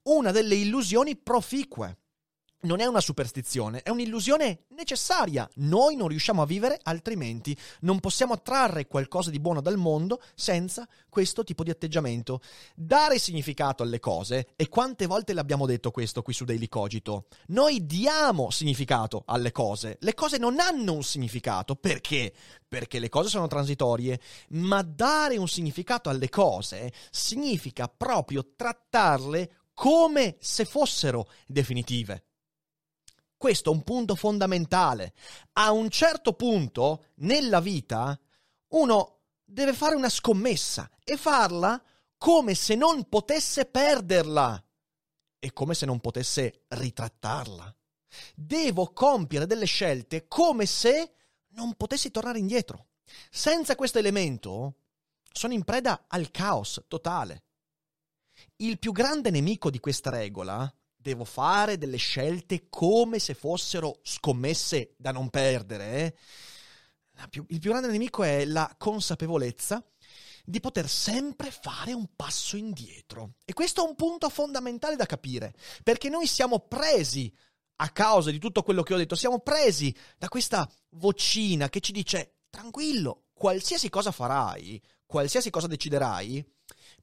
una 0.02 0.30
delle 0.32 0.56
illusioni 0.56 1.16
proficue. 1.16 1.98
Non 2.64 2.78
è 2.78 2.86
una 2.86 3.00
superstizione, 3.00 3.82
è 3.82 3.90
un'illusione 3.90 4.66
necessaria. 4.76 5.48
Noi 5.56 5.96
non 5.96 6.06
riusciamo 6.06 6.42
a 6.42 6.46
vivere 6.46 6.78
altrimenti. 6.84 7.56
Non 7.80 7.98
possiamo 7.98 8.40
trarre 8.40 8.86
qualcosa 8.86 9.30
di 9.30 9.40
buono 9.40 9.60
dal 9.60 9.76
mondo 9.76 10.22
senza 10.36 10.86
questo 11.08 11.42
tipo 11.42 11.64
di 11.64 11.70
atteggiamento. 11.70 12.40
Dare 12.76 13.18
significato 13.18 13.82
alle 13.82 13.98
cose, 13.98 14.50
e 14.54 14.68
quante 14.68 15.06
volte 15.06 15.32
l'abbiamo 15.32 15.66
detto 15.66 15.90
questo 15.90 16.22
qui 16.22 16.32
su 16.32 16.44
Daily 16.44 16.68
Cogito, 16.68 17.26
noi 17.48 17.84
diamo 17.84 18.50
significato 18.50 19.24
alle 19.26 19.50
cose. 19.50 19.96
Le 19.98 20.14
cose 20.14 20.38
non 20.38 20.60
hanno 20.60 20.92
un 20.92 21.02
significato. 21.02 21.74
Perché? 21.74 22.32
Perché 22.68 23.00
le 23.00 23.08
cose 23.08 23.28
sono 23.28 23.48
transitorie, 23.48 24.20
ma 24.50 24.82
dare 24.82 25.36
un 25.36 25.48
significato 25.48 26.10
alle 26.10 26.28
cose 26.28 26.92
significa 27.10 27.88
proprio 27.88 28.52
trattarle 28.54 29.50
come 29.74 30.36
se 30.38 30.64
fossero 30.64 31.28
definitive. 31.48 32.26
Questo 33.42 33.72
è 33.72 33.74
un 33.74 33.82
punto 33.82 34.14
fondamentale. 34.14 35.14
A 35.54 35.72
un 35.72 35.90
certo 35.90 36.34
punto 36.34 37.06
nella 37.16 37.58
vita 37.58 38.16
uno 38.68 39.22
deve 39.42 39.72
fare 39.72 39.96
una 39.96 40.08
scommessa 40.08 40.88
e 41.02 41.16
farla 41.16 41.82
come 42.16 42.54
se 42.54 42.76
non 42.76 43.08
potesse 43.08 43.64
perderla 43.64 44.64
e 45.40 45.52
come 45.52 45.74
se 45.74 45.86
non 45.86 45.98
potesse 45.98 46.66
ritrattarla. 46.68 47.74
Devo 48.36 48.92
compiere 48.92 49.46
delle 49.46 49.66
scelte 49.66 50.28
come 50.28 50.64
se 50.64 51.12
non 51.48 51.74
potessi 51.74 52.12
tornare 52.12 52.38
indietro. 52.38 52.90
Senza 53.28 53.74
questo 53.74 53.98
elemento 53.98 54.76
sono 55.32 55.52
in 55.52 55.64
preda 55.64 56.04
al 56.06 56.30
caos 56.30 56.80
totale. 56.86 57.42
Il 58.58 58.78
più 58.78 58.92
grande 58.92 59.30
nemico 59.30 59.68
di 59.68 59.80
questa 59.80 60.10
regola, 60.10 60.72
devo 61.02 61.24
fare 61.24 61.76
delle 61.76 61.96
scelte 61.96 62.68
come 62.68 63.18
se 63.18 63.34
fossero 63.34 63.98
scommesse 64.02 64.94
da 64.96 65.10
non 65.10 65.28
perdere, 65.28 65.94
eh? 65.96 66.14
il 67.48 67.58
più 67.60 67.70
grande 67.70 67.88
nemico 67.88 68.22
è 68.22 68.44
la 68.44 68.74
consapevolezza 68.78 69.84
di 70.44 70.60
poter 70.60 70.88
sempre 70.88 71.50
fare 71.50 71.92
un 71.92 72.08
passo 72.16 72.56
indietro. 72.56 73.34
E 73.44 73.52
questo 73.52 73.84
è 73.84 73.88
un 73.88 73.94
punto 73.94 74.28
fondamentale 74.28 74.96
da 74.96 75.06
capire, 75.06 75.54
perché 75.82 76.08
noi 76.08 76.26
siamo 76.26 76.60
presi 76.60 77.32
a 77.76 77.90
causa 77.90 78.30
di 78.30 78.38
tutto 78.38 78.62
quello 78.62 78.82
che 78.82 78.94
ho 78.94 78.96
detto, 78.96 79.14
siamo 79.14 79.40
presi 79.40 79.94
da 80.16 80.28
questa 80.28 80.68
vocina 80.90 81.68
che 81.68 81.80
ci 81.80 81.92
dice 81.92 82.38
tranquillo, 82.50 83.24
qualsiasi 83.32 83.88
cosa 83.88 84.10
farai, 84.10 84.80
qualsiasi 85.06 85.50
cosa 85.50 85.66
deciderai, 85.66 86.44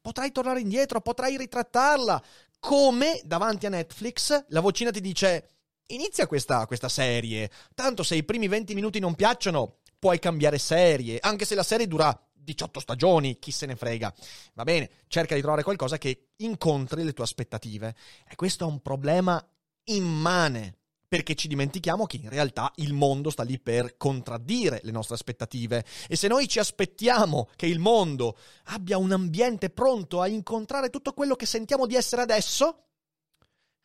potrai 0.02 0.32
tornare 0.32 0.62
indietro, 0.62 1.02
potrai 1.02 1.38
ritrattarla. 1.38 2.24
Come 2.60 3.22
davanti 3.24 3.66
a 3.66 3.70
Netflix 3.70 4.46
la 4.50 4.60
vocina 4.60 4.92
ti 4.92 5.02
dice 5.02 5.50
inizia 5.88 6.28
questa, 6.28 6.66
questa 6.68 6.90
serie, 6.90 7.50
tanto 7.74 8.04
se 8.04 8.16
i 8.16 8.24
primi 8.24 8.48
20 8.48 8.76
minuti 8.76 9.00
non 9.00 9.16
piacciono 9.16 9.78
puoi 9.98 10.20
cambiare 10.20 10.58
serie, 10.58 11.20
anche 11.22 11.46
se 11.46 11.56
la 11.56 11.64
serie 11.64 11.88
dura 11.88 12.18
18 12.32 12.80
stagioni, 12.80 13.38
chi 13.40 13.52
se 13.52 13.66
ne 13.66 13.76
frega. 13.76 14.14
Va 14.54 14.64
bene, 14.64 14.90
cerca 15.08 15.36
di 15.36 15.42
trovare 15.42 15.64
qualcosa 15.64 15.98
che 15.98 16.30
incontri 16.38 17.04
le 17.04 17.14
tue 17.14 17.24
aspettative. 17.24 17.96
E 18.28 18.36
questo 18.36 18.66
è 18.66 18.68
un 18.68 18.82
problema 18.82 19.44
immane 19.86 20.79
perché 21.10 21.34
ci 21.34 21.48
dimentichiamo 21.48 22.06
che 22.06 22.18
in 22.18 22.30
realtà 22.30 22.72
il 22.76 22.94
mondo 22.94 23.32
sta 23.32 23.42
lì 23.42 23.60
per 23.60 23.98
contraddire 23.98 24.80
le 24.84 24.92
nostre 24.92 25.16
aspettative 25.16 25.84
e 26.08 26.16
se 26.16 26.28
noi 26.28 26.48
ci 26.48 26.60
aspettiamo 26.60 27.50
che 27.56 27.66
il 27.66 27.80
mondo 27.80 28.38
abbia 28.66 29.00
un 29.00 29.12
ambiente 29.12 29.72
pronto 29.72 30.22
a 30.22 30.28
incontrare 30.28 30.92
tutto 30.92 31.14
quello 31.14 31.36
che 31.36 31.48
sentiamo 31.48 31.88
di 31.88 31.96
essere 31.96 32.22
adesso, 32.22 32.84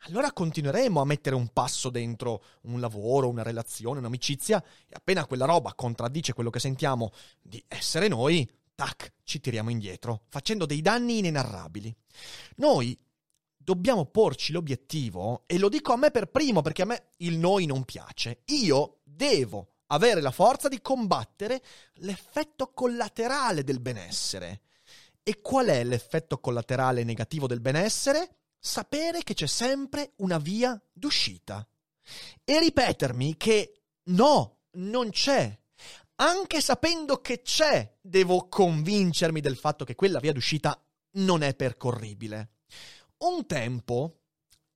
allora 0.01 0.33
continueremo 0.33 1.01
a 1.01 1.07
mettere 1.07 1.35
un 1.35 1.49
passo 1.49 1.89
dentro 1.89 2.45
un 2.65 2.79
lavoro, 2.79 3.31
una 3.31 3.43
relazione, 3.43 4.01
un'amicizia 4.01 4.63
e 4.87 4.93
appena 4.95 5.25
quella 5.25 5.47
roba 5.47 5.73
contraddice 5.73 6.35
quello 6.35 6.51
che 6.51 6.61
sentiamo 6.61 7.11
di 7.41 7.63
essere 7.67 8.07
noi, 8.07 8.47
tac, 8.75 9.15
ci 9.25 9.41
tiriamo 9.41 9.71
indietro, 9.71 10.25
facendo 10.29 10.67
dei 10.67 10.83
danni 10.83 11.19
inenarrabili. 11.19 11.95
Noi 12.57 12.99
dobbiamo 13.65 14.05
porci 14.05 14.53
l'obiettivo, 14.53 15.45
e 15.47 15.59
lo 15.59 15.69
dico 15.69 15.93
a 15.93 15.97
me 15.97 16.11
per 16.11 16.27
primo 16.27 16.61
perché 16.61 16.83
a 16.83 16.87
me 16.87 17.09
il 17.19 17.39
noi 17.39 17.65
non 17.65 17.85
piace, 17.85 18.43
io 18.47 19.01
devo 19.03 19.71
avere 19.87 20.21
la 20.21 20.31
forza 20.31 20.69
di 20.69 20.81
combattere 20.81 21.63
l'effetto 21.95 22.73
collaterale 22.73 23.65
del 23.65 23.81
benessere. 23.81 24.61
E 25.23 25.41
qual 25.41 25.67
è 25.67 25.83
l'effetto 25.83 26.39
collaterale 26.39 27.03
negativo 27.03 27.47
del 27.47 27.61
benessere? 27.61 28.37
Sapere 28.59 29.23
che 29.23 29.33
c'è 29.33 29.47
sempre 29.47 30.13
una 30.17 30.39
via 30.39 30.81
d'uscita. 30.93 31.67
E 32.45 32.59
ripetermi 32.59 33.37
che 33.39 33.81
no, 34.05 34.59
non 34.73 35.09
c'è. 35.11 35.59
Anche 36.17 36.61
sapendo 36.61 37.21
che 37.21 37.41
c'è, 37.41 37.97
devo 38.01 38.49
convincermi 38.49 39.41
del 39.41 39.57
fatto 39.57 39.85
che 39.85 39.95
quella 39.95 40.21
via 40.21 40.33
d'uscita 40.33 40.79
non 41.13 41.43
è 41.43 41.55
percorribile 41.55 42.54
un 43.19 43.47
tempo 43.47 44.21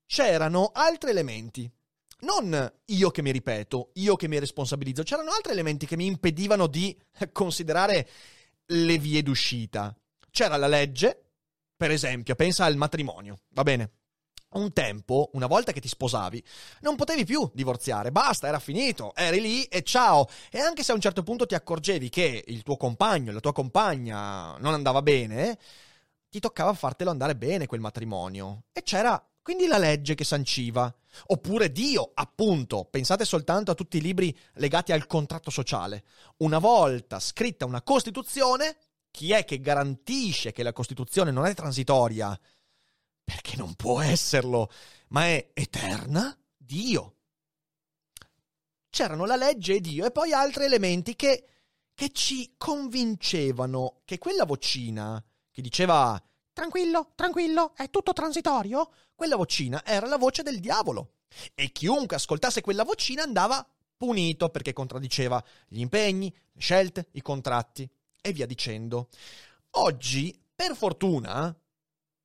c'erano 0.07 0.71
altri 0.73 1.11
elementi. 1.11 1.71
Non 2.21 2.73
io 2.87 3.11
che 3.11 3.23
mi 3.23 3.30
ripeto, 3.30 3.90
io 3.95 4.16
che 4.16 4.26
mi 4.26 4.40
responsabilizzo, 4.40 5.04
c'erano 5.04 5.30
altri 5.30 5.52
elementi 5.52 5.87
che 5.87 5.97
mi 5.97 6.07
impedivano 6.07 6.66
di 6.66 6.97
considerare 7.30 8.09
le 8.66 8.99
vie 8.99 9.23
d'uscita. 9.23 9.97
C'era 10.30 10.57
la 10.57 10.66
legge, 10.66 11.30
per 11.76 11.92
esempio, 11.92 12.35
pensa 12.35 12.64
al 12.64 12.76
matrimonio, 12.76 13.42
va 13.50 13.62
bene? 13.62 13.92
Un 14.50 14.73
tempo, 14.73 15.30
una 15.35 15.47
volta 15.47 15.73
che 15.73 15.80
ti 15.80 15.88
sposavi, 15.88 16.42
non 16.80 16.97
potevi 16.97 17.25
più 17.25 17.49
divorziare, 17.52 18.11
basta, 18.11 18.49
era 18.49 18.59
finito, 18.59 19.14
eri 19.14 19.40
lì 19.40 19.64
e 19.64 19.83
ciao. 19.83 20.26
E 20.50 20.59
anche 20.59 20.83
se 20.83 20.92
a 20.92 20.95
un 20.95 21.00
certo 21.00 21.23
punto 21.23 21.47
ti 21.47 21.54
accorgevi 21.54 22.09
che 22.09 22.45
il 22.47 22.62
tuo 22.62 22.76
compagno, 22.76 23.30
la 23.30 23.40
tua 23.40 23.52
compagna 23.52 24.57
non 24.59 24.73
andava 24.73 25.02
bene, 25.02 25.59
ti 26.29 26.41
toccava 26.41 26.75
fartelo 26.75 27.11
andare 27.11 27.37
bene 27.37 27.67
quel 27.67 27.81
matrimonio. 27.81 28.65
E 28.73 28.83
c'era 28.83 29.23
Quindi 29.43 29.67
la 29.67 29.79
legge 29.79 30.15
che 30.15 30.25
sanciva. 30.25 30.95
Oppure 31.29 31.73
Dio, 31.73 32.11
appunto. 32.13 32.85
Pensate 32.85 33.25
soltanto 33.25 33.71
a 33.71 33.75
tutti 33.75 33.97
i 33.97 34.03
libri 34.03 34.37
legati 34.55 34.93
al 34.93 35.07
contratto 35.07 35.51
sociale. 35.51 36.05
Una 36.39 36.59
volta 36.59 37.19
scritta 37.19 37.65
una 37.65 37.81
Costituzione, 37.81 38.77
chi 39.11 39.33
è 39.33 39.47
che 39.47 39.61
garantisce 39.61 40.53
che 40.53 40.63
la 40.63 40.75
Costituzione 40.75 41.31
non 41.31 41.47
è 41.47 41.55
transitoria? 41.55 42.39
Perché 43.25 43.57
non 43.57 43.75
può 43.75 44.03
esserlo, 44.03 44.71
ma 45.09 45.27
è 45.27 45.51
eterna? 45.55 46.37
Dio. 46.55 47.15
C'erano 48.91 49.25
la 49.25 49.37
legge 49.37 49.77
e 49.77 49.81
Dio 49.81 50.05
e 50.05 50.11
poi 50.11 50.33
altri 50.33 50.65
elementi 50.65 51.17
che, 51.17 51.47
che 51.95 52.11
ci 52.11 52.55
convincevano 52.59 54.01
che 54.05 54.19
quella 54.19 54.45
vocina 54.45 55.23
che 55.59 55.62
diceva 55.62 56.23
Tranquillo, 56.53 57.12
tranquillo, 57.17 57.73
è 57.75 57.91
tutto 57.91 58.12
transitorio. 58.12 58.91
Quella 59.15 59.37
vocina 59.37 59.85
era 59.85 60.07
la 60.07 60.17
voce 60.17 60.43
del 60.43 60.61
diavolo. 60.61 61.15
E 61.55 61.73
chiunque 61.73 62.17
ascoltasse 62.17 62.61
quella 62.61 62.85
vocina 62.85 63.23
andava 63.23 63.65
punito 63.97 64.49
perché 64.50 64.73
contraddiceva 64.73 65.43
gli 65.69 65.81
impegni, 65.81 66.33
le 66.53 66.61
scelte, 66.61 67.09
i 67.12 67.23
contratti 67.23 67.88
e 68.21 68.33
via 68.33 68.47
dicendo. 68.47 69.09
Oggi, 69.71 70.37
per 70.55 70.77
fortuna, 70.77 71.57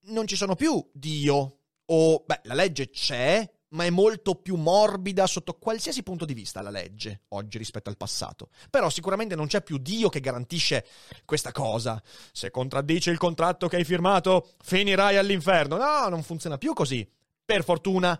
non 0.06 0.28
ci 0.28 0.36
sono 0.36 0.56
più 0.56 0.84
Dio 0.92 1.58
o, 1.86 2.24
beh, 2.26 2.42
la 2.44 2.54
legge 2.54 2.90
c'è, 2.90 3.52
ma 3.74 3.86
è 3.86 3.90
molto 3.90 4.36
più 4.36 4.56
morbida 4.56 5.28
sotto 5.28 5.58
qualsiasi 5.58 6.04
punto 6.04 6.26
di 6.26 6.34
vista 6.34 6.62
la 6.62 6.70
legge 6.70 7.24
oggi 7.30 7.58
rispetto 7.58 7.90
al 7.90 7.98
passato. 7.98 8.50
Però 8.70 8.90
sicuramente 8.90 9.36
non 9.36 9.48
c'è 9.48 9.62
più 9.62 9.78
Dio 9.78 10.10
che 10.10 10.20
garantisce 10.20 10.86
questa 11.26 11.52
cosa. 11.52 12.02
Se 12.32 12.52
contraddici 12.52 13.10
il 13.10 13.18
contratto 13.18 13.68
che 13.68 13.78
hai 13.78 13.84
firmato, 13.84 14.54
finirai 14.64 15.18
all'inferno. 15.18 15.78
No, 15.78 16.08
non 16.10 16.24
funziona 16.24 16.58
più 16.58 16.74
così. 16.74 17.08
Per 17.44 17.64
fortuna. 17.64 18.20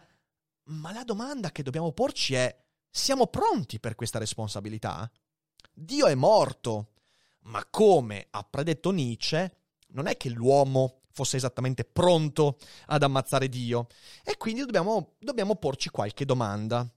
Ma 0.66 0.92
la 0.92 1.04
domanda 1.04 1.52
che 1.52 1.64
dobbiamo 1.64 1.92
porci 1.92 2.34
è: 2.34 2.56
siamo 2.90 3.28
pronti 3.28 3.80
per 3.80 3.96
questa 3.96 4.20
responsabilità? 4.20 5.10
Dio 5.72 6.08
è 6.08 6.16
morto. 6.16 6.90
Ma 7.46 7.66
come 7.70 8.28
ha 8.30 8.44
predetto 8.44 8.92
Nietzsche, 8.92 9.58
non 9.90 10.08
è 10.08 10.16
che 10.16 10.30
l'uomo 10.30 11.02
fosse 11.14 11.38
esattamente 11.38 11.86
pronto 11.86 12.58
ad 12.88 13.04
ammazzare 13.04 13.48
Dio. 13.48 13.88
E 14.24 14.36
quindi 14.38 14.62
dobbiamo, 14.62 15.14
dobbiamo 15.20 15.56
porci 15.56 15.90
qualche 15.90 16.26
domanda. 16.26 16.88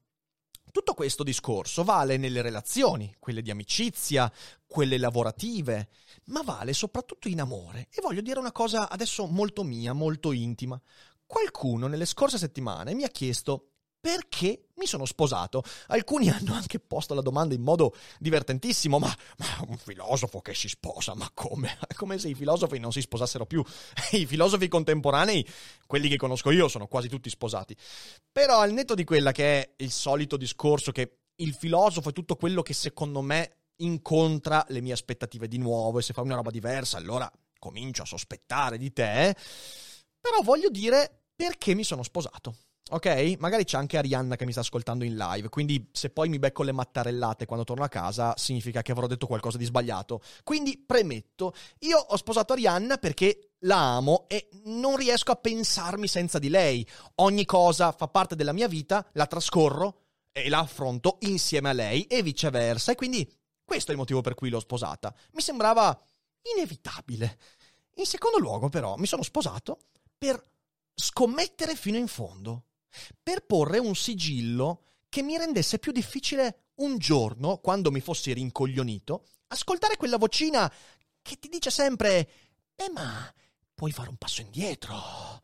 Tutto 0.72 0.94
questo 0.94 1.22
discorso 1.22 1.84
vale 1.84 2.16
nelle 2.16 2.42
relazioni, 2.42 3.14
quelle 3.18 3.40
di 3.40 3.50
amicizia, 3.50 4.30
quelle 4.66 4.98
lavorative, 4.98 5.88
ma 6.26 6.42
vale 6.42 6.72
soprattutto 6.72 7.28
in 7.28 7.40
amore. 7.40 7.88
E 7.90 8.00
voglio 8.02 8.20
dire 8.20 8.38
una 8.38 8.52
cosa 8.52 8.90
adesso 8.90 9.26
molto 9.26 9.62
mia, 9.62 9.92
molto 9.92 10.32
intima. 10.32 10.80
Qualcuno 11.24 11.86
nelle 11.86 12.04
scorse 12.04 12.38
settimane 12.38 12.94
mi 12.94 13.04
ha 13.04 13.08
chiesto 13.08 13.75
perché 14.00 14.68
mi 14.76 14.86
sono 14.86 15.04
sposato. 15.04 15.62
Alcuni 15.88 16.28
hanno 16.30 16.54
anche 16.54 16.78
posto 16.78 17.14
la 17.14 17.20
domanda 17.22 17.54
in 17.54 17.62
modo 17.62 17.94
divertentissimo, 18.18 18.98
ma, 18.98 19.14
ma, 19.38 19.46
un 19.68 19.76
filosofo 19.76 20.40
che 20.40 20.54
si 20.54 20.68
sposa, 20.68 21.14
ma 21.14 21.30
come? 21.34 21.78
Come 21.96 22.18
se 22.18 22.28
i 22.28 22.34
filosofi 22.34 22.78
non 22.78 22.92
si 22.92 23.00
sposassero 23.00 23.46
più. 23.46 23.64
I 24.12 24.26
filosofi 24.26 24.68
contemporanei, 24.68 25.46
quelli 25.86 26.08
che 26.08 26.16
conosco 26.16 26.50
io, 26.50 26.68
sono 26.68 26.86
quasi 26.86 27.08
tutti 27.08 27.30
sposati. 27.30 27.76
Però 28.30 28.60
al 28.60 28.72
netto 28.72 28.94
di 28.94 29.04
quella 29.04 29.32
che 29.32 29.60
è 29.60 29.72
il 29.76 29.90
solito 29.90 30.36
discorso 30.36 30.92
che 30.92 31.18
il 31.36 31.54
filosofo 31.54 32.10
è 32.10 32.12
tutto 32.12 32.36
quello 32.36 32.62
che 32.62 32.74
secondo 32.74 33.20
me 33.20 33.56
incontra 33.76 34.64
le 34.68 34.80
mie 34.80 34.92
aspettative 34.92 35.48
di 35.48 35.58
nuovo 35.58 35.98
e 35.98 36.02
se 36.02 36.14
fa 36.14 36.22
una 36.22 36.36
roba 36.36 36.50
diversa 36.50 36.96
allora 36.96 37.30
comincio 37.58 38.02
a 38.02 38.06
sospettare 38.06 38.78
di 38.78 38.92
te. 38.92 39.34
Però 40.20 40.40
voglio 40.42 40.70
dire 40.70 41.24
perché 41.34 41.74
mi 41.74 41.84
sono 41.84 42.02
sposato. 42.02 42.56
Ok? 42.88 43.34
Magari 43.40 43.64
c'è 43.64 43.76
anche 43.76 43.98
Arianna 43.98 44.36
che 44.36 44.44
mi 44.44 44.52
sta 44.52 44.60
ascoltando 44.60 45.02
in 45.02 45.16
live, 45.16 45.48
quindi 45.48 45.88
se 45.90 46.08
poi 46.10 46.28
mi 46.28 46.38
becco 46.38 46.62
le 46.62 46.70
mattarellate 46.70 47.44
quando 47.44 47.64
torno 47.64 47.82
a 47.82 47.88
casa, 47.88 48.34
significa 48.36 48.82
che 48.82 48.92
avrò 48.92 49.08
detto 49.08 49.26
qualcosa 49.26 49.58
di 49.58 49.64
sbagliato. 49.64 50.20
Quindi 50.44 50.78
premetto, 50.78 51.52
io 51.80 51.98
ho 51.98 52.16
sposato 52.16 52.52
Arianna 52.52 52.98
perché 52.98 53.54
la 53.60 53.96
amo 53.96 54.26
e 54.28 54.48
non 54.66 54.96
riesco 54.96 55.32
a 55.32 55.36
pensarmi 55.36 56.06
senza 56.06 56.38
di 56.38 56.48
lei. 56.48 56.86
Ogni 57.16 57.44
cosa 57.44 57.90
fa 57.90 58.06
parte 58.06 58.36
della 58.36 58.52
mia 58.52 58.68
vita, 58.68 59.04
la 59.14 59.26
trascorro 59.26 60.02
e 60.30 60.48
la 60.48 60.60
affronto 60.60 61.16
insieme 61.22 61.70
a 61.70 61.72
lei 61.72 62.04
e 62.04 62.22
viceversa. 62.22 62.92
E 62.92 62.94
quindi 62.94 63.28
questo 63.64 63.90
è 63.90 63.94
il 63.94 63.98
motivo 63.98 64.20
per 64.20 64.34
cui 64.34 64.48
l'ho 64.48 64.60
sposata. 64.60 65.12
Mi 65.32 65.40
sembrava 65.40 65.98
inevitabile. 66.54 67.36
In 67.94 68.06
secondo 68.06 68.38
luogo, 68.38 68.68
però, 68.68 68.94
mi 68.94 69.06
sono 69.06 69.24
sposato 69.24 69.80
per 70.16 70.40
scommettere 70.94 71.74
fino 71.74 71.96
in 71.96 72.06
fondo 72.06 72.62
per 73.22 73.44
porre 73.44 73.78
un 73.78 73.94
sigillo 73.94 74.82
che 75.08 75.22
mi 75.22 75.36
rendesse 75.36 75.78
più 75.78 75.92
difficile 75.92 76.70
un 76.76 76.98
giorno, 76.98 77.58
quando 77.58 77.90
mi 77.90 78.00
fossi 78.00 78.32
rincoglionito, 78.32 79.26
ascoltare 79.48 79.96
quella 79.96 80.18
vocina 80.18 80.70
che 81.22 81.38
ti 81.38 81.48
dice 81.48 81.70
sempre: 81.70 82.30
Eh, 82.74 82.90
ma 82.90 83.32
puoi 83.74 83.92
fare 83.92 84.08
un 84.08 84.16
passo 84.16 84.40
indietro. 84.40 85.42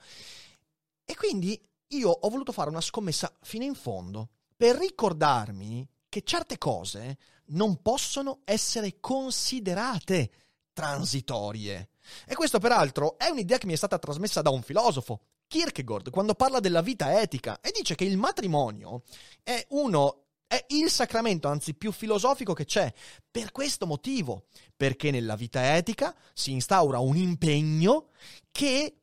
E 1.05 1.15
quindi 1.15 1.61
io 1.89 2.11
ho 2.11 2.29
voluto 2.29 2.53
fare 2.53 2.71
una 2.71 2.81
scommessa 2.81 3.35
fino 3.43 3.65
in 3.65 3.75
fondo 3.75 4.31
per 4.57 4.77
ricordarmi 4.77 5.87
che 6.09 6.23
certe 6.23 6.59
cose 6.59 7.19
non 7.47 7.83
possono 7.83 8.41
essere 8.45 9.01
considerate 9.01 10.31
transitorie. 10.73 11.91
E 12.27 12.35
questo 12.35 12.59
peraltro 12.59 13.19
è 13.19 13.29
un'idea 13.29 13.59
che 13.59 13.67
mi 13.67 13.73
è 13.73 13.77
stata 13.77 13.99
trasmessa 13.99 14.43
da 14.43 14.51
un 14.51 14.63
filosofo, 14.63 15.21
Kierkegaard 15.53 16.09
quando 16.09 16.35
parla 16.35 16.61
della 16.61 16.81
vita 16.81 17.21
etica 17.21 17.61
e 17.61 17.73
dice 17.77 17.95
che 17.95 18.05
il 18.05 18.17
matrimonio 18.17 19.03
è 19.43 19.67
uno 19.71 20.29
è 20.47 20.65
il 20.69 20.91
sacramento, 20.91 21.49
anzi 21.49 21.75
più 21.75 21.93
filosofico 21.93 22.55
che 22.55 22.65
c'è, 22.65 22.93
per 23.31 23.53
questo 23.53 23.87
motivo, 23.87 24.47
perché 24.75 25.11
nella 25.11 25.35
vita 25.35 25.77
etica 25.77 26.15
si 26.33 26.53
instaura 26.53 26.99
un 27.01 27.17
impegno 27.17 28.09
che 28.51 28.97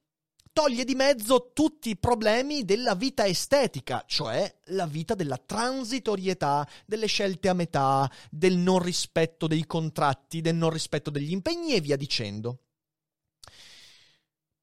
toglie 0.52 0.86
di 0.86 0.94
mezzo 0.96 1.52
tutti 1.54 1.90
i 1.90 1.98
problemi 1.98 2.66
della 2.66 2.94
vita 2.94 3.26
estetica, 3.26 4.04
cioè 4.08 4.52
la 4.66 4.86
vita 4.86 5.14
della 5.16 5.38
transitorietà, 5.38 6.68
delle 6.86 7.08
scelte 7.08 7.50
a 7.50 7.54
metà, 7.54 8.12
del 8.30 8.58
non 8.58 8.80
rispetto 8.80 9.46
dei 9.46 9.66
contratti, 9.66 10.42
del 10.42 10.56
non 10.56 10.70
rispetto 10.72 11.10
degli 11.12 11.32
impegni 11.32 11.74
e 11.74 11.82
via 11.82 11.96
dicendo. 11.96 12.60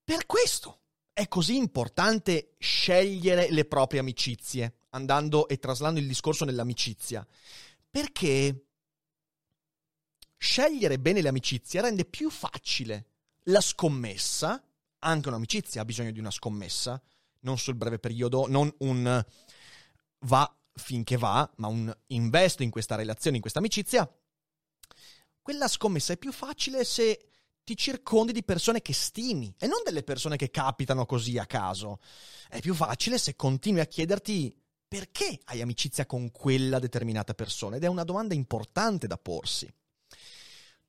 Per 0.04 0.26
questo 0.26 0.80
è 1.16 1.28
così 1.28 1.56
importante 1.56 2.56
scegliere 2.58 3.50
le 3.50 3.64
proprie 3.64 4.00
amicizie, 4.00 4.80
andando 4.90 5.48
e 5.48 5.56
traslando 5.58 5.98
il 5.98 6.06
discorso 6.06 6.44
nell'amicizia, 6.44 7.26
perché 7.90 8.66
scegliere 10.36 10.98
bene 10.98 11.22
le 11.22 11.28
amicizie 11.28 11.80
rende 11.80 12.04
più 12.04 12.28
facile 12.28 13.06
la 13.44 13.62
scommessa, 13.62 14.62
anche 14.98 15.28
un'amicizia 15.28 15.80
ha 15.80 15.86
bisogno 15.86 16.10
di 16.10 16.18
una 16.18 16.30
scommessa, 16.30 17.00
non 17.40 17.56
sul 17.56 17.76
breve 17.76 17.98
periodo, 17.98 18.46
non 18.46 18.70
un 18.80 19.24
va 20.18 20.58
finché 20.74 21.16
va, 21.16 21.50
ma 21.56 21.68
un 21.68 21.90
investo 22.08 22.62
in 22.62 22.70
questa 22.70 22.94
relazione, 22.94 23.36
in 23.36 23.40
questa 23.40 23.60
amicizia. 23.60 24.06
Quella 25.40 25.66
scommessa 25.66 26.12
è 26.12 26.18
più 26.18 26.30
facile 26.30 26.84
se 26.84 27.30
ti 27.66 27.76
circondi 27.76 28.30
di 28.30 28.44
persone 28.44 28.80
che 28.80 28.94
stimi 28.94 29.52
e 29.58 29.66
non 29.66 29.80
delle 29.84 30.04
persone 30.04 30.36
che 30.36 30.52
capitano 30.52 31.04
così 31.04 31.36
a 31.36 31.46
caso. 31.46 31.98
È 32.48 32.60
più 32.60 32.74
facile 32.74 33.18
se 33.18 33.34
continui 33.34 33.80
a 33.80 33.86
chiederti 33.86 34.56
perché 34.86 35.40
hai 35.46 35.60
amicizia 35.60 36.06
con 36.06 36.30
quella 36.30 36.78
determinata 36.78 37.34
persona 37.34 37.74
ed 37.74 37.82
è 37.82 37.88
una 37.88 38.04
domanda 38.04 38.34
importante 38.34 39.08
da 39.08 39.18
porsi. 39.18 39.68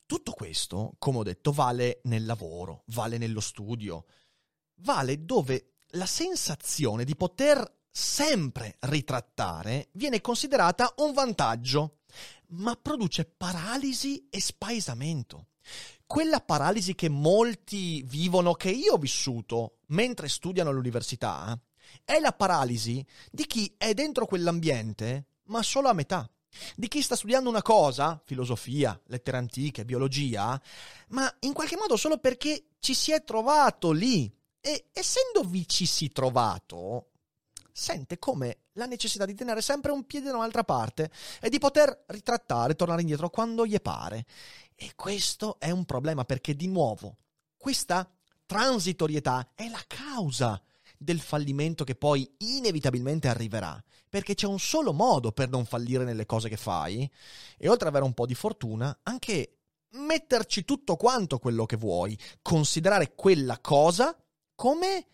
Tutto 0.05 0.31
questo, 0.33 0.93
come 0.99 1.17
ho 1.17 1.23
detto, 1.23 1.51
vale 1.51 1.99
nel 2.03 2.25
lavoro, 2.25 2.83
vale 2.89 3.17
nello 3.17 3.41
studio, 3.41 4.05
vale 4.81 5.25
dove 5.25 5.77
la 5.93 6.05
sensazione 6.05 7.05
di 7.05 7.15
poter 7.15 7.85
sempre 7.89 8.75
ritrattare 8.81 9.89
viene 9.93 10.21
considerata 10.21 10.93
un 10.97 11.11
vantaggio, 11.11 12.01
ma 12.49 12.75
produce 12.75 13.25
paralisi 13.25 14.27
e 14.29 14.39
spaesamento 14.39 15.47
quella 16.07 16.39
paralisi 16.39 16.95
che 16.95 17.09
molti 17.09 18.01
vivono, 18.03 18.53
che 18.53 18.71
io 18.71 18.93
ho 18.93 18.97
vissuto 18.97 19.79
mentre 19.87 20.29
studiano 20.29 20.69
all'università, 20.69 21.59
è 22.03 22.19
la 22.19 22.31
paralisi 22.31 23.05
di 23.29 23.45
chi 23.45 23.75
è 23.77 23.93
dentro 23.93 24.25
quell'ambiente, 24.25 25.25
ma 25.47 25.61
solo 25.61 25.89
a 25.89 25.93
metà. 25.93 26.27
Di 26.75 26.87
chi 26.87 27.01
sta 27.01 27.15
studiando 27.15 27.49
una 27.49 27.61
cosa, 27.61 28.19
filosofia, 28.25 28.99
lettere 29.07 29.37
antiche, 29.37 29.85
biologia, 29.85 30.59
ma 31.09 31.31
in 31.41 31.53
qualche 31.53 31.77
modo 31.77 31.97
solo 31.97 32.17
perché 32.17 32.69
ci 32.79 32.93
si 32.93 33.11
è 33.11 33.23
trovato 33.23 33.91
lì. 33.91 34.33
E 34.59 34.87
essendovi 34.91 35.67
ci 35.67 35.85
si 35.85 36.09
trovato, 36.09 37.11
sente 37.71 38.17
come 38.17 38.63
la 38.73 38.85
necessità 38.85 39.25
di 39.25 39.35
tenere 39.35 39.61
sempre 39.61 39.91
un 39.91 40.03
piede 40.05 40.29
da 40.29 40.37
un'altra 40.37 40.63
parte 40.63 41.11
e 41.39 41.49
di 41.49 41.59
poter 41.59 42.05
ritrattare, 42.07 42.75
tornare 42.75 43.01
indietro 43.01 43.29
quando 43.29 43.65
gli 43.65 43.79
pare. 43.79 44.25
E 44.79 44.91
questo 44.95 45.59
è 45.59 45.71
un 45.71 45.85
problema 45.85 46.23
perché 46.23 46.55
di 46.55 46.67
nuovo 46.67 47.17
questa 47.57 48.07
transitorietà 48.45 49.51
è 49.55 49.67
la 49.69 49.83
causa 49.87 50.61
del 50.95 51.19
fallimento 51.19 51.83
che 51.83 51.95
poi 51.95 52.31
inevitabilmente 52.37 53.27
arriverà, 53.27 53.83
perché 54.07 54.35
c'è 54.35 54.45
un 54.45 54.59
solo 54.59 54.93
modo 54.93 55.31
per 55.31 55.49
non 55.49 55.65
fallire 55.65 56.03
nelle 56.03 56.27
cose 56.27 56.47
che 56.47 56.57
fai, 56.57 57.09
e 57.57 57.67
oltre 57.67 57.87
ad 57.87 57.95
avere 57.95 58.05
un 58.05 58.13
po' 58.13 58.27
di 58.27 58.35
fortuna, 58.35 58.99
anche 59.03 59.57
metterci 59.93 60.63
tutto 60.63 60.95
quanto 60.95 61.39
quello 61.39 61.65
che 61.65 61.75
vuoi, 61.75 62.17
considerare 62.43 63.15
quella 63.15 63.59
cosa 63.59 64.15
come 64.53 65.07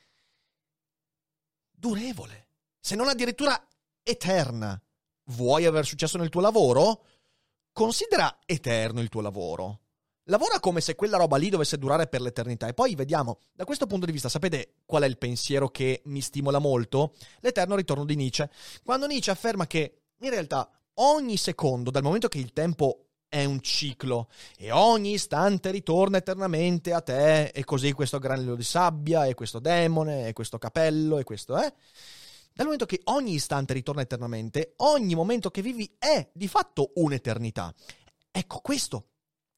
durevole, 1.72 2.48
se 2.80 2.96
non 2.96 3.08
addirittura 3.08 3.66
eterna. 4.04 4.80
Vuoi 5.28 5.66
avere 5.66 5.86
successo 5.86 6.18
nel 6.18 6.28
tuo 6.28 6.42
lavoro? 6.42 7.06
Considera 7.74 8.38
eterno 8.46 9.02
il 9.02 9.10
tuo 9.10 9.22
lavoro. 9.22 9.80
Lavora 10.26 10.60
come 10.60 10.80
se 10.80 10.94
quella 10.94 11.18
roba 11.18 11.38
lì 11.38 11.50
dovesse 11.50 11.80
durare 11.80 12.06
per 12.06 12.22
l'eternità. 12.22 12.68
E 12.68 12.76
poi 12.76 12.94
vediamo, 12.94 13.40
da 13.52 13.66
questo 13.66 13.88
punto 13.88 14.06
di 14.06 14.12
vista, 14.12 14.30
sapete 14.30 14.76
qual 14.86 15.02
è 15.02 15.08
il 15.08 15.18
pensiero 15.18 15.70
che 15.70 16.04
mi 16.06 16.22
stimola 16.22 16.60
molto? 16.60 17.16
L'eterno 17.40 17.76
ritorno 17.76 18.06
di 18.06 18.16
Nietzsche. 18.16 18.48
Quando 18.84 19.08
Nietzsche 19.08 19.32
afferma 19.32 19.66
che 19.66 20.04
in 20.20 20.30
realtà 20.30 20.70
ogni 20.98 21.36
secondo, 21.36 21.90
dal 21.90 22.04
momento 22.04 22.28
che 22.28 22.38
il 22.38 22.54
tempo 22.54 23.08
è 23.28 23.44
un 23.44 23.60
ciclo 23.62 24.30
e 24.56 24.70
ogni 24.70 25.14
istante 25.14 25.72
ritorna 25.72 26.18
eternamente 26.18 26.94
a 26.94 27.02
te 27.02 27.48
e 27.48 27.64
così 27.64 27.92
questo 27.92 28.20
granello 28.20 28.54
di 28.54 28.62
sabbia 28.62 29.26
e 29.26 29.34
questo 29.34 29.58
demone 29.58 30.28
e 30.28 30.34
questo 30.34 30.60
capello 30.60 31.18
e 31.18 31.24
questo 31.24 31.60
eh 31.60 31.74
dal 32.54 32.66
momento 32.66 32.86
che 32.86 33.02
ogni 33.06 33.34
istante 33.34 33.74
ritorna 33.74 34.02
eternamente 34.02 34.74
ogni 34.78 35.16
momento 35.16 35.50
che 35.50 35.62
vivi 35.62 35.96
è 35.98 36.30
di 36.34 36.48
fatto 36.48 36.92
un'eternità. 36.96 37.74
Ecco 38.32 38.60
questo 38.60 39.08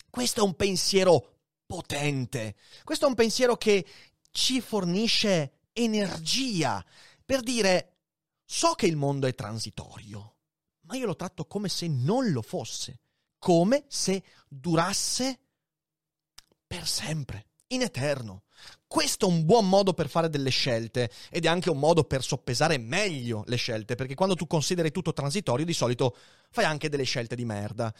questo 0.09 0.39
è 0.39 0.43
un 0.43 0.55
pensiero 0.55 1.39
potente. 1.65 2.55
Questo 2.85 3.05
è 3.05 3.09
un 3.09 3.15
pensiero 3.15 3.57
che 3.57 3.85
ci 4.31 4.61
fornisce 4.61 5.67
energia 5.73 6.83
per 7.25 7.41
dire 7.41 7.97
so 8.45 8.73
che 8.75 8.85
il 8.85 8.95
mondo 8.95 9.27
è 9.27 9.33
transitorio 9.33 10.35
ma 10.81 10.95
io 10.95 11.05
lo 11.05 11.15
tratto 11.15 11.45
come 11.45 11.67
se 11.67 11.87
non 11.87 12.31
lo 12.31 12.41
fosse 12.41 12.99
come 13.39 13.85
se 13.87 14.23
durasse 14.47 15.39
per 16.65 16.87
sempre, 16.87 17.47
in 17.67 17.81
eterno. 17.81 18.43
Questo 18.87 19.27
è 19.27 19.29
un 19.29 19.45
buon 19.45 19.67
modo 19.67 19.93
per 19.93 20.07
fare 20.07 20.29
delle 20.29 20.49
scelte 20.49 21.11
ed 21.29 21.45
è 21.45 21.47
anche 21.47 21.69
un 21.69 21.79
modo 21.79 22.03
per 22.03 22.23
soppesare 22.23 22.77
meglio 22.77 23.43
le 23.47 23.55
scelte, 23.57 23.95
perché 23.95 24.15
quando 24.15 24.35
tu 24.35 24.47
consideri 24.47 24.91
tutto 24.91 25.13
transitorio, 25.13 25.65
di 25.65 25.73
solito 25.73 26.15
fai 26.49 26.65
anche 26.65 26.89
delle 26.89 27.03
scelte 27.03 27.35
di 27.35 27.45
merda. 27.45 27.93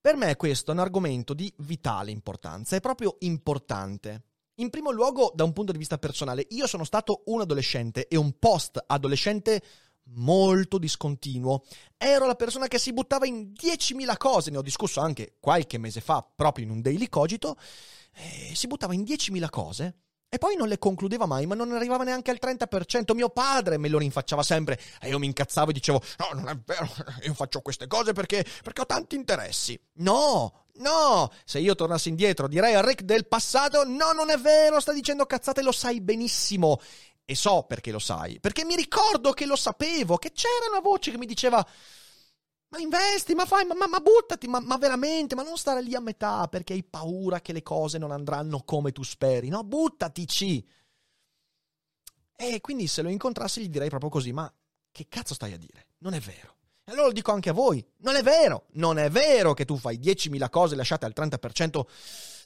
Per 0.00 0.16
me 0.16 0.34
questo 0.36 0.70
è 0.70 0.74
un 0.74 0.80
argomento 0.80 1.32
di 1.32 1.52
vitale 1.58 2.10
importanza, 2.10 2.74
è 2.74 2.80
proprio 2.80 3.16
importante. 3.20 4.24
In 4.56 4.68
primo 4.68 4.90
luogo, 4.90 5.32
da 5.34 5.44
un 5.44 5.52
punto 5.52 5.72
di 5.72 5.78
vista 5.78 5.98
personale, 5.98 6.46
io 6.50 6.66
sono 6.66 6.84
stato 6.84 7.22
un 7.26 7.40
adolescente 7.40 8.08
e 8.08 8.16
un 8.16 8.36
post-adolescente 8.38 9.62
molto 10.14 10.78
discontinuo. 10.78 11.62
Ero 11.96 12.26
la 12.26 12.34
persona 12.34 12.68
che 12.68 12.78
si 12.78 12.92
buttava 12.92 13.26
in 13.26 13.52
10.000 13.52 14.16
cose, 14.16 14.50
ne 14.50 14.58
ho 14.58 14.62
discusso 14.62 15.00
anche 15.00 15.36
qualche 15.40 15.78
mese 15.78 16.00
fa, 16.00 16.26
proprio 16.34 16.64
in 16.64 16.70
un 16.70 16.80
daily 16.80 17.08
cogito, 17.08 17.56
eh, 18.14 18.54
si 18.54 18.66
buttava 18.66 18.94
in 18.94 19.02
10.000 19.02 19.48
cose 19.50 19.96
e 20.34 20.38
poi 20.38 20.56
non 20.56 20.66
le 20.66 20.78
concludeva 20.78 21.26
mai, 21.26 21.44
ma 21.44 21.54
non 21.54 21.72
arrivava 21.72 22.04
neanche 22.04 22.30
al 22.30 22.38
30%. 22.40 23.14
Mio 23.14 23.28
padre 23.28 23.76
me 23.76 23.90
lo 23.90 23.98
rinfacciava 23.98 24.42
sempre 24.42 24.80
e 24.98 25.08
io 25.10 25.18
mi 25.18 25.26
incazzavo 25.26 25.68
e 25.68 25.72
dicevo: 25.74 26.00
No, 26.16 26.40
non 26.40 26.48
è 26.48 26.58
vero, 26.64 26.88
io 27.22 27.34
faccio 27.34 27.60
queste 27.60 27.86
cose 27.86 28.14
perché, 28.14 28.42
perché 28.62 28.80
ho 28.80 28.86
tanti 28.86 29.14
interessi. 29.14 29.78
No, 29.96 30.68
no, 30.76 31.30
se 31.44 31.58
io 31.58 31.74
tornassi 31.74 32.08
indietro 32.08 32.48
direi 32.48 32.72
al 32.72 32.82
Rick 32.82 33.02
del 33.02 33.28
passato: 33.28 33.84
No, 33.84 34.12
non 34.12 34.30
è 34.30 34.38
vero, 34.38 34.80
sta 34.80 34.94
dicendo 34.94 35.26
cazzate, 35.26 35.60
lo 35.60 35.70
sai 35.70 36.00
benissimo. 36.00 36.80
E 37.32 37.34
so 37.34 37.62
perché 37.62 37.90
lo 37.90 37.98
sai, 37.98 38.38
perché 38.40 38.62
mi 38.62 38.76
ricordo 38.76 39.32
che 39.32 39.46
lo 39.46 39.56
sapevo, 39.56 40.18
che 40.18 40.32
c'era 40.32 40.68
una 40.70 40.80
voce 40.80 41.10
che 41.10 41.16
mi 41.16 41.24
diceva 41.24 41.66
ma 42.68 42.78
investi, 42.78 43.34
ma 43.34 43.46
fai, 43.46 43.64
ma, 43.64 43.74
ma, 43.74 43.86
ma 43.86 44.00
buttati, 44.00 44.48
ma, 44.48 44.60
ma, 44.60 44.76
veramente, 44.76 45.34
ma 45.34 45.42
non 45.42 45.56
stare 45.56 45.82
lì 45.82 45.94
a 45.94 46.00
metà 46.00 46.46
perché 46.48 46.74
hai 46.74 46.84
paura 46.84 47.40
che 47.40 47.52
le 47.52 47.62
cose 47.62 47.98
non 47.98 48.10
andranno 48.10 48.62
come 48.64 48.92
tu 48.92 49.02
speri, 49.02 49.48
no? 49.48 49.62
Buttatici! 49.62 50.66
E 52.34 52.60
quindi 52.60 52.86
se 52.86 53.02
lo 53.02 53.08
incontrassi 53.08 53.62
gli 53.62 53.68
direi 53.68 53.88
proprio 53.88 54.10
così, 54.10 54.32
ma 54.32 54.50
che 54.90 55.06
cazzo 55.08 55.32
stai 55.34 55.54
a 55.54 55.58
dire? 55.58 55.88
Non 55.98 56.12
è 56.14 56.20
vero. 56.20 56.56
E 56.84 56.92
allora 56.92 57.06
lo 57.06 57.12
dico 57.12 57.32
anche 57.32 57.50
a 57.50 57.54
voi, 57.54 57.82
non 57.98 58.16
è 58.16 58.22
vero, 58.22 58.66
non 58.72 58.98
è 58.98 59.08
vero 59.10 59.54
che 59.54 59.64
tu 59.64 59.76
fai 59.76 59.98
10.000 59.98 60.50
cose 60.50 60.74
lasciate 60.74 61.06
al 61.06 61.12
30% 61.14 61.82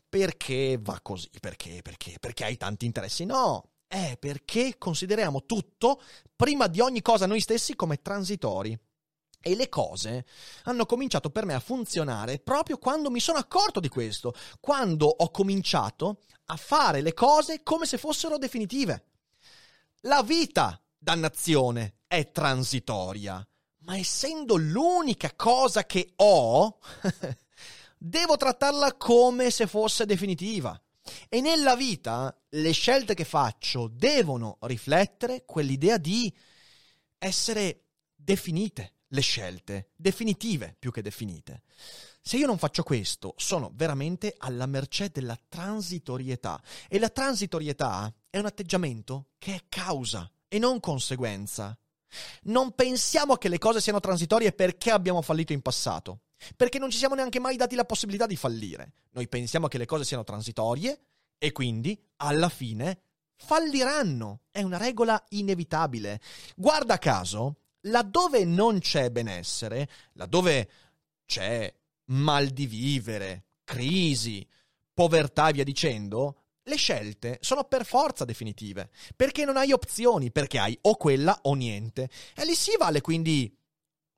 perché 0.09 0.79
va 0.81 0.99
così, 1.03 1.31
perché, 1.41 1.83
perché, 1.83 2.19
perché 2.21 2.45
hai 2.45 2.57
tanti 2.57 2.85
interessi. 2.85 3.25
No, 3.25 3.71
è 3.87 4.17
perché 4.19 4.77
consideriamo 4.79 5.45
tutto, 5.45 6.01
prima 6.35 6.67
di 6.67 6.81
ogni 6.81 7.03
cosa 7.03 7.27
noi 7.27 7.41
stessi, 7.41 7.77
come 7.77 8.03
transitori. 8.03 8.79
E 9.41 9.55
le 9.55 9.69
cose 9.69 10.27
hanno 10.65 10.87
cominciato 10.87 11.31
per 11.31 11.45
me 11.45 11.55
a 11.55 11.61
funzionare 11.61 12.41
proprio 12.41 12.79
quando 12.79 13.11
mi 13.11 13.21
sono 13.21 13.39
accorto 13.39 13.79
di 13.79 13.89
questo, 13.89 14.35
quando 14.61 15.07
ho 15.07 15.31
cominciato 15.31 16.23
a 16.47 16.57
fare 16.57 17.01
le 17.01 17.15
cose 17.15 17.63
come 17.63 17.87
se 17.87 17.97
fossero 17.97 18.39
definitive. 18.39 19.05
La 20.01 20.23
vita, 20.23 20.81
dannazione, 20.99 21.99
è 22.09 22.31
transitoria, 22.33 23.47
ma 23.83 23.97
essendo 23.97 24.57
l'unica 24.57 25.33
cosa 25.37 25.87
che 25.87 26.13
ho, 26.17 26.79
devo 27.97 28.37
trattarla 28.37 28.95
come 28.95 29.51
se 29.51 29.67
fosse 29.69 30.07
definitiva. 30.07 30.81
E 31.29 31.41
nella 31.41 31.77
vita 31.77 32.37
le 32.51 32.73
scelte 32.73 33.15
che 33.15 33.25
faccio 33.25 33.89
devono 33.89 34.59
riflettere 34.63 35.45
quell'idea 35.45 35.99
di 35.99 36.33
essere 37.19 37.85
definite, 38.15 38.93
le 39.09 39.21
scelte, 39.21 39.91
definitive 39.97 40.75
più 40.79 40.91
che 40.91 41.03
definite. 41.03 41.63
Se 42.21 42.37
io 42.37 42.47
non 42.47 42.59
faccio 42.59 42.83
questo, 42.83 43.35
sono 43.37 43.71
veramente 43.75 44.35
alla 44.37 44.67
mercé 44.67 45.11
della 45.11 45.39
transitorietà. 45.49 46.61
E 46.89 46.99
la 46.99 47.09
transitorietà 47.09 48.13
è 48.29 48.39
un 48.39 48.47
atteggiamento 48.47 49.29
che 49.39 49.55
è 49.55 49.61
causa 49.69 50.29
e 50.49 50.59
non 50.59 50.81
conseguenza. 50.81 51.79
Non 52.43 52.75
pensiamo 52.75 53.37
che 53.37 53.49
le 53.49 53.59
cose 53.59 53.81
siano 53.81 54.01
transitorie 54.01 54.53
perché 54.53 54.91
abbiamo 54.91 55.23
fallito 55.23 55.53
in 55.53 55.63
passato. 55.63 56.23
Perché 56.57 56.79
non 56.79 56.91
ci 56.91 56.99
siamo 56.99 57.15
neanche 57.15 57.41
mai 57.41 57.57
dati 57.57 57.75
la 57.75 57.85
possibilità 57.85 58.27
di 58.27 58.37
fallire. 58.37 58.93
Noi 59.11 59.29
pensiamo 59.29 59.69
che 59.69 59.79
le 59.79 59.87
cose 59.87 60.05
siano 60.05 60.25
transitorie 60.25 61.01
e 61.39 61.53
quindi, 61.53 61.99
alla 62.17 62.49
fine, 62.49 63.01
falliranno. 63.37 64.43
È 64.51 64.63
una 64.63 64.79
regola 64.79 65.23
inevitabile. 65.31 66.21
Guarda 66.55 66.99
caso, 66.99 67.57
laddove 67.83 68.45
non 68.45 68.79
c'è 68.79 69.11
benessere, 69.11 69.89
laddove 70.13 70.71
c'è 71.25 71.73
mal 72.07 72.49
di 72.49 72.67
vivere, 72.67 73.47
crisi, 73.65 74.47
povertà 74.93 75.49
e 75.49 75.53
via 75.53 75.65
dicendo, 75.65 76.43
le 76.63 76.77
scelte 76.77 77.39
sono 77.41 77.65
per 77.65 77.85
forza 77.85 78.25
definitive, 78.25 78.91
perché 79.15 79.45
non 79.45 79.57
hai 79.57 79.73
opzioni, 79.73 80.33
perché 80.33 80.59
hai 80.59 80.77
o 80.83 80.97
quella 80.97 81.39
o 81.43 81.55
niente. 81.55 82.11
E 82.35 82.45
lì 82.45 82.55
si 82.55 82.77
vale 82.79 83.01
quindi 83.01 83.55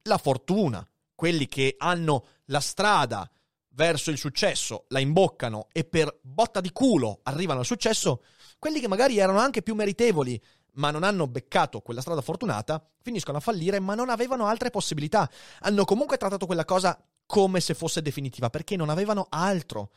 la 0.02 0.18
fortuna, 0.18 0.86
quelli 1.18 1.48
che 1.48 1.74
hanno 1.78 2.26
la 2.44 2.60
strada 2.60 3.28
verso 3.70 4.12
il 4.12 4.18
successo, 4.18 4.84
la 4.90 5.00
imboccano 5.00 5.66
e 5.72 5.82
per 5.82 6.16
botta 6.22 6.60
di 6.60 6.70
culo 6.70 7.18
arrivano 7.24 7.58
al 7.58 7.66
successo, 7.66 8.22
quelli 8.56 8.78
che 8.78 8.86
magari 8.86 9.18
erano 9.18 9.40
anche 9.40 9.62
più 9.62 9.74
meritevoli, 9.74 10.40
ma 10.74 10.92
non 10.92 11.02
hanno 11.02 11.26
beccato 11.26 11.80
quella 11.80 12.02
strada 12.02 12.20
fortunata, 12.20 12.88
finiscono 13.02 13.38
a 13.38 13.40
fallire, 13.40 13.80
ma 13.80 13.96
non 13.96 14.10
avevano 14.10 14.46
altre 14.46 14.70
possibilità. 14.70 15.28
Hanno 15.62 15.84
comunque 15.84 16.18
trattato 16.18 16.46
quella 16.46 16.64
cosa 16.64 16.96
come 17.26 17.58
se 17.58 17.74
fosse 17.74 18.00
definitiva, 18.00 18.48
perché 18.48 18.76
non 18.76 18.88
avevano 18.88 19.26
altro. 19.28 19.90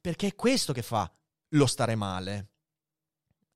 Perché 0.00 0.28
è 0.28 0.34
questo 0.34 0.72
che 0.72 0.80
fa 0.80 1.12
lo 1.48 1.66
stare 1.66 1.96
male. 1.96 2.48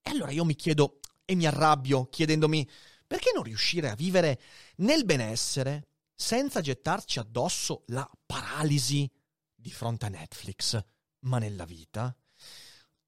E 0.03 0.11
allora 0.11 0.33
io 0.33 0.45
mi 0.45 0.55
chiedo 0.55 1.01
e 1.25 1.35
mi 1.35 1.47
arrabbio 1.47 2.11
chiedendomi 2.11 2.69
perché 3.07 3.31
non 3.35 3.43
riuscire 3.43 3.89
a 3.89 3.95
vivere 3.95 4.39
nel 4.77 5.07
benessere 5.07 5.87
senza 6.17 6.63
gettarci 6.63 7.19
addosso 7.19 7.85
la 7.89 8.11
paralisi 8.25 9.09
di 9.55 9.71
fronte 9.71 10.07
a 10.07 10.09
Netflix, 10.09 10.83
ma 11.21 11.39
nella 11.39 11.67
vita. 11.67 12.17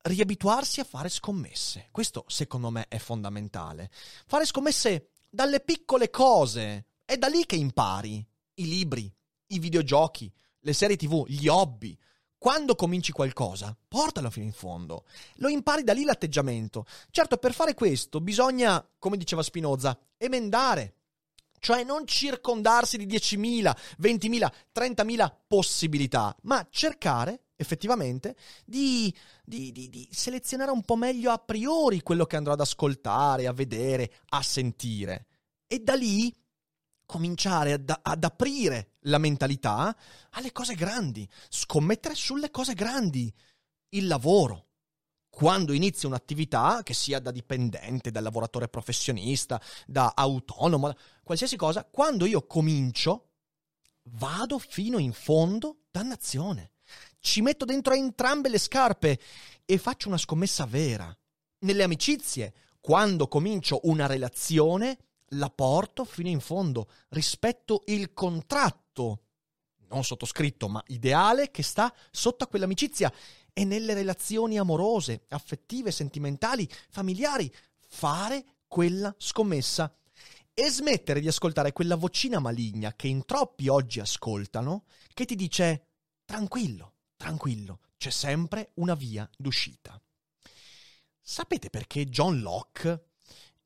Riabituarsi 0.03 0.81
a 0.81 0.85
fare 0.85 1.09
scommesse. 1.09 1.89
Questo 1.91 2.25
secondo 2.29 2.71
me 2.71 2.87
è 2.89 2.99
fondamentale. 2.99 3.91
Fare 4.27 4.45
scommesse 4.45 5.13
dalle 5.29 5.61
piccole 5.61 6.11
cose. 6.11 6.87
È 7.05 7.17
da 7.17 7.29
lì 7.29 7.47
che 7.47 7.57
impari. 7.57 8.25
I 8.55 8.67
libri, 8.67 9.13
i 9.49 9.59
videogiochi, 9.59 10.33
le 10.61 10.73
serie 10.73 10.97
tv, 10.97 11.25
gli 11.27 11.49
hobby. 11.49 11.97
Quando 12.37 12.75
cominci 12.77 13.11
qualcosa, 13.11 13.77
portalo 13.89 14.31
fino 14.31 14.45
in 14.45 14.53
fondo. 14.53 15.07
Lo 15.37 15.49
impari 15.49 15.83
da 15.83 15.93
lì 15.93 16.05
l'atteggiamento. 16.05 16.87
Certo, 17.11 17.37
per 17.37 17.53
fare 17.53 17.75
questo 17.75 18.21
bisogna, 18.21 18.87
come 18.99 19.17
diceva 19.17 19.43
Spinoza, 19.43 19.99
emendare, 20.17 20.98
cioè 21.61 21.85
non 21.85 22.07
circondarsi 22.07 22.97
di 22.97 23.07
10.000, 23.07 23.75
20.000, 24.01 24.53
30.000 24.75 25.33
possibilità, 25.47 26.37
ma 26.43 26.67
cercare 26.71 27.43
effettivamente, 27.61 28.37
di, 28.65 29.13
di, 29.45 29.73
di, 29.73 29.89
di, 29.89 30.09
selezionare 30.13 30.71
un 30.71 30.83
po' 30.83 30.95
meglio 30.95 31.33
a 31.33 31.39
priori 31.39 32.03
quello 32.03 32.25
che 32.25 32.37
andrò 32.37 32.53
ad 32.53 32.61
ascoltare, 32.61 33.49
a 33.49 33.53
vedere, 33.53 34.13
a 34.29 34.43
sentire. 34.43 35.27
E 35.67 35.81
da 35.81 35.95
lì 35.95 36.33
cominciare 37.05 37.73
ad, 37.73 37.93
ad 38.01 38.23
aprire 38.23 38.93
la 39.03 39.19
mentalità 39.19 39.97
alle 40.31 40.53
cose 40.53 40.75
grandi, 40.75 41.29
scommettere 41.49 42.15
sulle 42.15 42.51
cose 42.51 42.75
grandi, 42.75 43.33
il 43.91 44.07
lavoro. 44.07 44.67
Quando 45.29 45.73
inizio 45.73 46.09
un'attività, 46.09 46.81
che 46.83 46.95
sia 46.95 47.19
da 47.21 47.31
dipendente, 47.31 48.11
da 48.11 48.21
lavoratore 48.21 48.69
professionista, 48.69 49.61
da 49.87 50.13
autonomo, 50.15 50.93
qualsiasi 51.29 51.57
cosa, 51.57 51.85
quando 51.85 52.25
io 52.25 52.47
comincio, 52.47 53.29
vado 54.15 54.59
fino 54.59 54.99
in 54.99 55.13
fondo, 55.13 55.83
dannazione 55.91 56.73
ci 57.21 57.43
metto 57.43 57.65
dentro 57.65 57.95
entrambe 57.95 58.49
le 58.49 58.59
scarpe 58.59 59.19
e 59.65 59.79
faccio 59.79 60.09
una 60.09 60.17
scommessa 60.17 60.65
vera. 60.65 61.15
Nelle 61.61 61.83
amicizie, 61.83 62.55
quando 62.81 63.29
comincio 63.29 63.81
una 63.85 64.07
relazione, 64.07 64.99
la 65.33 65.51
porto 65.51 66.05
fino 66.05 66.29
in 66.29 66.41
fondo, 66.41 66.89
rispetto 67.11 67.83
il 67.87 68.15
contratto, 68.15 69.25
non 69.89 70.05
sottoscritto, 70.05 70.69
ma 70.69 70.83
ideale, 70.87 71.51
che 71.51 71.63
sta 71.63 71.93
sotto 72.11 72.45
a 72.45 72.47
quell'amicizia. 72.47 73.13
E 73.53 73.65
nelle 73.65 73.93
relazioni 73.93 74.59
amorose, 74.59 75.25
affettive, 75.29 75.91
sentimentali, 75.91 76.69
familiari, 76.89 77.53
fare 77.89 78.45
quella 78.69 79.13
scommessa 79.19 79.93
e 80.59 80.71
smettere 80.71 81.21
di 81.21 81.29
ascoltare 81.29 81.73
quella 81.73 81.95
vocina 81.95 82.41
maligna 82.41 82.93
che 82.97 83.07
in 83.07 83.25
troppi 83.25 83.69
oggi 83.69 84.01
ascoltano, 84.01 84.87
che 85.15 85.25
ti 85.25 85.37
dice 85.37 85.85
tranquillo, 86.25 86.95
tranquillo, 87.15 87.79
c'è 87.97 88.11
sempre 88.11 88.73
una 88.75 88.95
via 88.95 89.31
d'uscita. 89.37 90.03
Sapete 91.21 91.71
perché 91.71 92.07
John 92.07 92.41
Locke, 92.41 93.11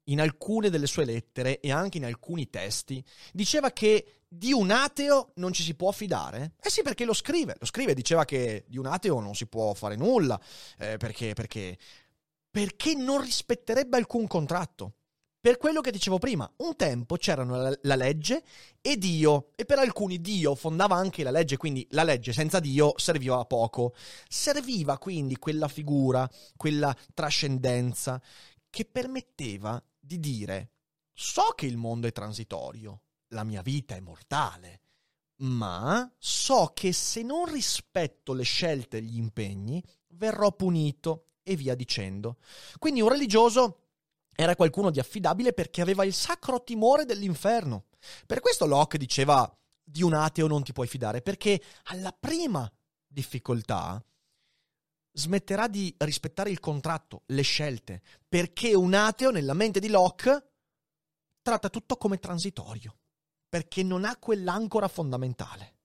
in 0.04 0.20
alcune 0.20 0.68
delle 0.68 0.86
sue 0.86 1.06
lettere 1.06 1.60
e 1.60 1.72
anche 1.72 1.96
in 1.96 2.04
alcuni 2.04 2.50
testi, 2.50 3.02
diceva 3.32 3.70
che 3.70 4.24
di 4.28 4.52
un 4.52 4.70
ateo 4.70 5.32
non 5.36 5.54
ci 5.54 5.62
si 5.62 5.74
può 5.74 5.92
fidare? 5.92 6.56
Eh 6.60 6.68
sì, 6.68 6.82
perché 6.82 7.06
lo 7.06 7.14
scrive, 7.14 7.56
lo 7.58 7.64
scrive, 7.64 7.94
diceva 7.94 8.26
che 8.26 8.66
di 8.68 8.76
un 8.76 8.84
ateo 8.84 9.18
non 9.18 9.34
si 9.34 9.46
può 9.46 9.72
fare 9.72 9.96
nulla, 9.96 10.38
eh, 10.76 10.98
perché, 10.98 11.32
perché, 11.32 11.78
perché 12.50 12.94
non 12.94 13.22
rispetterebbe 13.22 13.96
alcun 13.96 14.26
contratto. 14.26 14.96
Per 15.42 15.56
quello 15.56 15.80
che 15.80 15.90
dicevo 15.90 16.18
prima, 16.18 16.48
un 16.58 16.76
tempo 16.76 17.16
c'erano 17.16 17.56
la, 17.56 17.76
la, 17.82 17.96
legge 17.96 18.44
e 18.80 18.96
Dio, 18.96 19.48
e 19.56 19.64
per 19.64 19.80
alcuni 19.80 20.20
Dio 20.20 20.54
fondava 20.54 20.94
anche 20.94 21.24
la 21.24 21.32
legge, 21.32 21.56
quindi 21.56 21.84
la 21.90 22.04
legge 22.04 22.32
senza 22.32 22.60
Dio 22.60 22.92
serviva 22.96 23.40
a 23.40 23.44
poco. 23.44 23.92
Serviva 24.28 24.98
quindi 24.98 25.36
quella 25.38 25.66
figura, 25.66 26.30
quella 26.56 26.96
trascendenza 27.12 28.22
che 28.70 28.84
permetteva 28.84 29.82
di 29.98 30.20
dire 30.20 30.70
so 31.12 31.54
che 31.56 31.66
il 31.66 31.76
mondo 31.76 32.06
è 32.06 32.12
transitorio, 32.12 33.00
la 33.30 33.42
mia 33.42 33.62
vita 33.62 33.96
è 33.96 34.00
mortale, 34.00 34.80
ma 35.38 36.08
so 36.18 36.70
che 36.72 36.92
se 36.92 37.22
non 37.22 37.46
rispetto 37.46 38.32
le 38.32 38.44
scelte 38.44 38.98
e 38.98 39.02
gli 39.02 39.16
impegni, 39.16 39.82
verrò 40.10 40.52
punito 40.52 41.30
e 41.42 41.56
via 41.56 41.74
dicendo. 41.74 42.36
Quindi 42.78 43.00
un 43.00 43.08
religioso 43.08 43.81
era 44.34 44.56
qualcuno 44.56 44.90
di 44.90 44.98
affidabile 44.98 45.52
perché 45.52 45.82
aveva 45.82 46.04
il 46.04 46.14
sacro 46.14 46.62
timore 46.62 47.04
dell'inferno. 47.04 47.86
Per 48.26 48.40
questo 48.40 48.66
Locke 48.66 48.98
diceva 48.98 49.50
di 49.82 50.02
un 50.02 50.14
ateo 50.14 50.46
non 50.46 50.62
ti 50.62 50.72
puoi 50.72 50.86
fidare, 50.86 51.22
perché 51.22 51.62
alla 51.84 52.12
prima 52.12 52.70
difficoltà 53.06 54.02
smetterà 55.12 55.68
di 55.68 55.94
rispettare 55.98 56.50
il 56.50 56.60
contratto, 56.60 57.22
le 57.26 57.42
scelte, 57.42 58.02
perché 58.26 58.74
un 58.74 58.94
ateo 58.94 59.30
nella 59.30 59.54
mente 59.54 59.80
di 59.80 59.88
Locke 59.88 60.52
tratta 61.42 61.68
tutto 61.68 61.96
come 61.96 62.18
transitorio, 62.18 62.96
perché 63.48 63.82
non 63.82 64.04
ha 64.04 64.16
quell'ancora 64.16 64.88
fondamentale. 64.88 65.76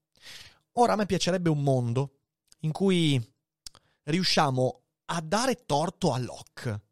Ora 0.74 0.94
a 0.94 0.96
me 0.96 1.06
piacerebbe 1.06 1.50
un 1.50 1.62
mondo 1.62 2.20
in 2.60 2.72
cui 2.72 3.22
riusciamo 4.04 4.84
a 5.06 5.22
dare 5.22 5.66
torto 5.66 6.14
a 6.14 6.18
Locke 6.20 6.87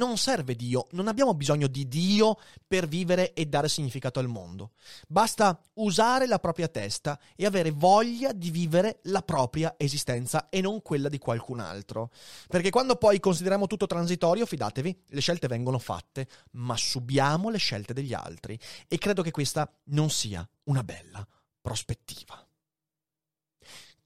non 0.00 0.16
serve 0.16 0.56
Dio, 0.56 0.86
non 0.92 1.08
abbiamo 1.08 1.34
bisogno 1.34 1.66
di 1.66 1.86
Dio 1.86 2.38
per 2.66 2.88
vivere 2.88 3.34
e 3.34 3.44
dare 3.44 3.68
significato 3.68 4.18
al 4.18 4.28
mondo. 4.28 4.72
Basta 5.06 5.60
usare 5.74 6.26
la 6.26 6.38
propria 6.38 6.68
testa 6.68 7.20
e 7.36 7.44
avere 7.44 7.70
voglia 7.70 8.32
di 8.32 8.50
vivere 8.50 9.00
la 9.04 9.20
propria 9.20 9.74
esistenza 9.76 10.48
e 10.48 10.62
non 10.62 10.80
quella 10.80 11.10
di 11.10 11.18
qualcun 11.18 11.60
altro. 11.60 12.10
Perché 12.48 12.70
quando 12.70 12.96
poi 12.96 13.20
consideriamo 13.20 13.66
tutto 13.66 13.86
transitorio, 13.86 14.46
fidatevi, 14.46 15.02
le 15.08 15.20
scelte 15.20 15.48
vengono 15.48 15.78
fatte, 15.78 16.26
ma 16.52 16.76
subiamo 16.78 17.50
le 17.50 17.58
scelte 17.58 17.92
degli 17.92 18.14
altri. 18.14 18.58
E 18.88 18.96
credo 18.96 19.20
che 19.20 19.30
questa 19.30 19.70
non 19.88 20.08
sia 20.08 20.48
una 20.64 20.82
bella 20.82 21.26
prospettiva. 21.60 22.42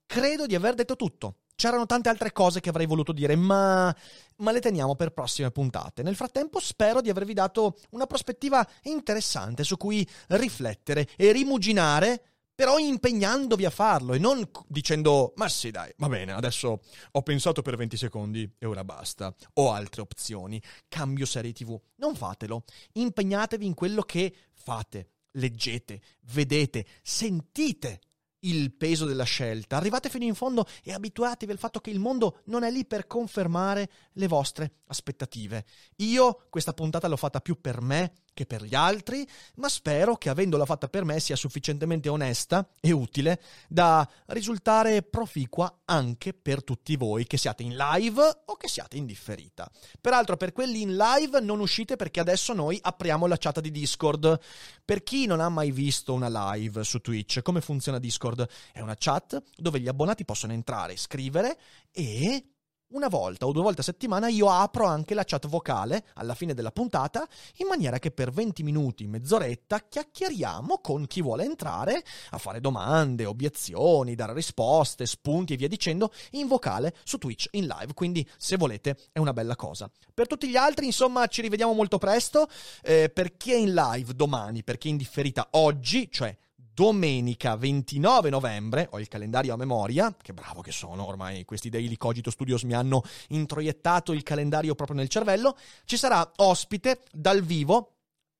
Credo 0.07 0.46
di 0.46 0.57
aver 0.57 0.74
detto 0.74 0.96
tutto. 0.96 1.37
C'erano 1.54 1.86
tante 1.86 2.08
altre 2.08 2.32
cose 2.32 2.60
che 2.60 2.68
avrei 2.68 2.86
voluto 2.86 3.12
dire, 3.12 3.36
ma, 3.36 3.94
ma, 4.36 4.50
le 4.50 4.60
teniamo 4.60 4.96
per 4.96 5.10
prossime 5.10 5.50
puntate. 5.50 6.02
Nel 6.02 6.16
frattempo 6.16 6.58
spero 6.60 7.00
di 7.00 7.10
avervi 7.10 7.32
dato 7.32 7.76
una 7.90 8.06
prospettiva 8.06 8.66
interessante 8.82 9.64
su 9.64 9.76
cui 9.76 10.06
riflettere 10.28 11.08
e 11.16 11.32
rimuginare, 11.32 12.22
però 12.54 12.78
impegnandovi 12.78 13.64
a 13.64 13.70
farlo 13.70 14.14
e 14.14 14.18
non 14.18 14.48
dicendo, 14.68 15.32
ma 15.36 15.48
sì 15.48 15.70
dai, 15.70 15.92
va 15.96 16.08
bene, 16.08 16.32
adesso 16.32 16.80
ho 17.10 17.22
pensato 17.22 17.62
per 17.62 17.76
20 17.76 17.96
secondi 17.96 18.48
e 18.58 18.66
ora 18.66 18.84
basta. 18.84 19.34
Ho 19.54 19.72
altre 19.72 20.02
opzioni, 20.02 20.62
cambio 20.88 21.26
serie 21.26 21.52
tv. 21.52 21.78
Non 21.96 22.14
fatelo, 22.14 22.64
impegnatevi 22.92 23.66
in 23.66 23.74
quello 23.74 24.02
che 24.02 24.34
fate, 24.52 25.08
leggete, 25.32 26.00
vedete, 26.32 26.86
sentite 27.02 28.00
il 28.44 28.72
peso 28.72 29.04
della 29.04 29.24
scelta. 29.24 29.76
Arrivate 29.76 30.09
fino 30.09 30.24
in 30.24 30.35
fondo 30.35 30.66
e 30.83 30.92
abituatevi 30.92 31.52
al 31.52 31.59
fatto 31.59 31.80
che 31.80 31.90
il 31.90 31.98
mondo 31.98 32.40
non 32.46 32.62
è 32.62 32.70
lì 32.70 32.85
per 32.85 33.07
confermare 33.07 33.90
le 34.12 34.28
vostre 34.28 34.80
aspettative. 34.87 35.64
Io 35.96 36.46
questa 36.50 36.72
puntata 36.72 37.09
l'ho 37.09 37.16
fatta 37.16 37.40
più 37.40 37.61
per 37.61 37.80
me 37.80 38.12
che 38.34 38.44
per 38.44 38.64
gli 38.64 38.74
altri, 38.74 39.26
ma 39.54 39.68
spero 39.68 40.16
che 40.16 40.28
avendola 40.28 40.66
fatta 40.66 40.88
per 40.88 41.04
me 41.04 41.20
sia 41.20 41.36
sufficientemente 41.36 42.08
onesta 42.08 42.68
e 42.80 42.90
utile 42.90 43.40
da 43.68 44.06
risultare 44.26 45.02
proficua 45.02 45.82
anche 45.86 46.34
per 46.34 46.62
tutti 46.62 46.96
voi, 46.96 47.26
che 47.26 47.38
siate 47.38 47.62
in 47.62 47.76
live 47.76 48.42
o 48.44 48.56
che 48.56 48.68
siate 48.68 48.96
in 48.96 49.06
differita. 49.06 49.70
Peraltro, 50.00 50.36
per 50.36 50.52
quelli 50.52 50.82
in 50.82 50.96
live 50.96 51.40
non 51.40 51.60
uscite 51.60 51.96
perché 51.96 52.20
adesso 52.20 52.52
noi 52.52 52.78
apriamo 52.82 53.26
la 53.26 53.36
chat 53.38 53.60
di 53.60 53.70
Discord. 53.70 54.38
Per 54.84 55.02
chi 55.02 55.26
non 55.26 55.40
ha 55.40 55.48
mai 55.48 55.70
visto 55.70 56.12
una 56.12 56.52
live 56.52 56.84
su 56.84 56.98
Twitch, 57.00 57.40
come 57.42 57.60
funziona 57.60 57.98
Discord? 57.98 58.46
È 58.72 58.80
una 58.80 58.96
chat 58.98 59.40
dove 59.56 59.80
gli 59.80 59.88
abbonati 59.88 60.24
possono 60.24 60.52
entrare, 60.52 60.96
scrivere 60.96 61.56
e 61.92 62.53
una 62.88 63.08
volta 63.08 63.46
o 63.46 63.52
due 63.52 63.62
volte 63.62 63.80
a 63.80 63.84
settimana 63.84 64.28
io 64.28 64.50
apro 64.50 64.86
anche 64.86 65.14
la 65.14 65.24
chat 65.24 65.46
vocale 65.48 66.04
alla 66.14 66.34
fine 66.34 66.54
della 66.54 66.70
puntata 66.70 67.26
in 67.56 67.66
maniera 67.66 67.98
che 67.98 68.10
per 68.10 68.30
20 68.30 68.62
minuti, 68.62 69.06
mezz'oretta 69.06 69.80
chiacchieriamo 69.88 70.78
con 70.78 71.06
chi 71.06 71.22
vuole 71.22 71.44
entrare 71.44 72.04
a 72.30 72.38
fare 72.38 72.60
domande, 72.60 73.24
obiezioni, 73.24 74.14
dare 74.14 74.32
risposte, 74.32 75.06
spunti 75.06 75.54
e 75.54 75.56
via 75.56 75.68
dicendo 75.68 76.12
in 76.32 76.46
vocale 76.46 76.94
su 77.04 77.18
Twitch 77.18 77.48
in 77.52 77.66
live, 77.66 77.94
quindi 77.94 78.28
se 78.36 78.56
volete 78.56 78.96
è 79.12 79.18
una 79.18 79.32
bella 79.32 79.56
cosa. 79.56 79.90
Per 80.12 80.26
tutti 80.26 80.48
gli 80.48 80.56
altri 80.56 80.86
insomma 80.86 81.26
ci 81.26 81.42
rivediamo 81.42 81.72
molto 81.72 81.98
presto, 81.98 82.48
eh, 82.82 83.10
per 83.10 83.36
chi 83.36 83.52
è 83.52 83.56
in 83.56 83.74
live 83.74 84.14
domani, 84.14 84.62
per 84.62 84.78
chi 84.78 84.88
è 84.88 84.90
in 84.90 84.96
differita 84.96 85.48
oggi, 85.52 86.08
cioè 86.10 86.36
domenica 86.74 87.54
29 87.56 88.30
novembre, 88.30 88.88
ho 88.90 88.98
il 88.98 89.06
calendario 89.06 89.54
a 89.54 89.56
memoria, 89.56 90.14
che 90.20 90.34
bravo 90.34 90.60
che 90.60 90.72
sono, 90.72 91.06
ormai 91.06 91.44
questi 91.44 91.70
Daily 91.70 91.96
Cogito 91.96 92.30
Studios 92.30 92.64
mi 92.64 92.74
hanno 92.74 93.02
introiettato 93.28 94.12
il 94.12 94.24
calendario 94.24 94.74
proprio 94.74 94.96
nel 94.96 95.08
cervello, 95.08 95.56
ci 95.84 95.96
sarà 95.96 96.28
ospite 96.37 97.02
dal 97.12 97.42
vivo 97.42 97.93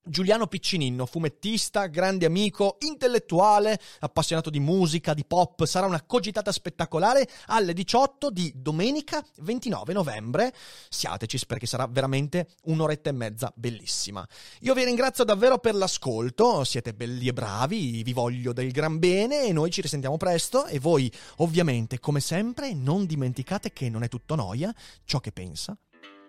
Giuliano 0.07 0.45
Piccininno, 0.45 1.07
fumettista, 1.07 1.87
grande 1.87 2.27
amico, 2.27 2.77
intellettuale, 2.81 3.79
appassionato 4.01 4.51
di 4.51 4.59
musica, 4.59 5.15
di 5.15 5.25
pop, 5.25 5.65
sarà 5.65 5.87
una 5.87 6.03
cogitata 6.03 6.51
spettacolare 6.51 7.27
alle 7.47 7.73
18 7.73 8.29
di 8.29 8.53
domenica 8.55 9.25
29 9.37 9.93
novembre. 9.93 10.53
Siateci 10.89 11.45
perché 11.47 11.65
sarà 11.65 11.87
veramente 11.87 12.49
un'oretta 12.65 13.09
e 13.09 13.13
mezza 13.13 13.51
bellissima. 13.55 14.23
Io 14.59 14.75
vi 14.75 14.83
ringrazio 14.83 15.23
davvero 15.23 15.57
per 15.57 15.73
l'ascolto, 15.73 16.63
siete 16.63 16.93
belli 16.93 17.27
e 17.27 17.33
bravi, 17.33 18.03
vi 18.03 18.13
voglio 18.13 18.53
del 18.53 18.71
gran 18.71 18.99
bene 18.99 19.45
e 19.45 19.53
noi 19.53 19.71
ci 19.71 19.81
risentiamo 19.81 20.17
presto 20.17 20.67
e 20.67 20.77
voi 20.77 21.11
ovviamente 21.37 21.99
come 21.99 22.19
sempre 22.19 22.73
non 22.75 23.07
dimenticate 23.07 23.73
che 23.73 23.89
non 23.89 24.03
è 24.03 24.07
tutto 24.07 24.35
noia 24.35 24.71
ciò 25.03 25.19
che 25.19 25.31
pensa 25.31 25.75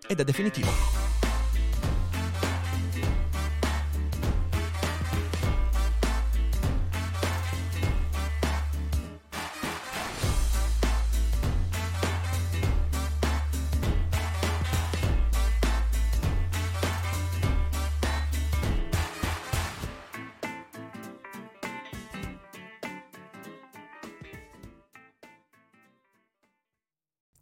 ed 0.09 0.19
è 0.19 0.25
definitivo. 0.25 1.06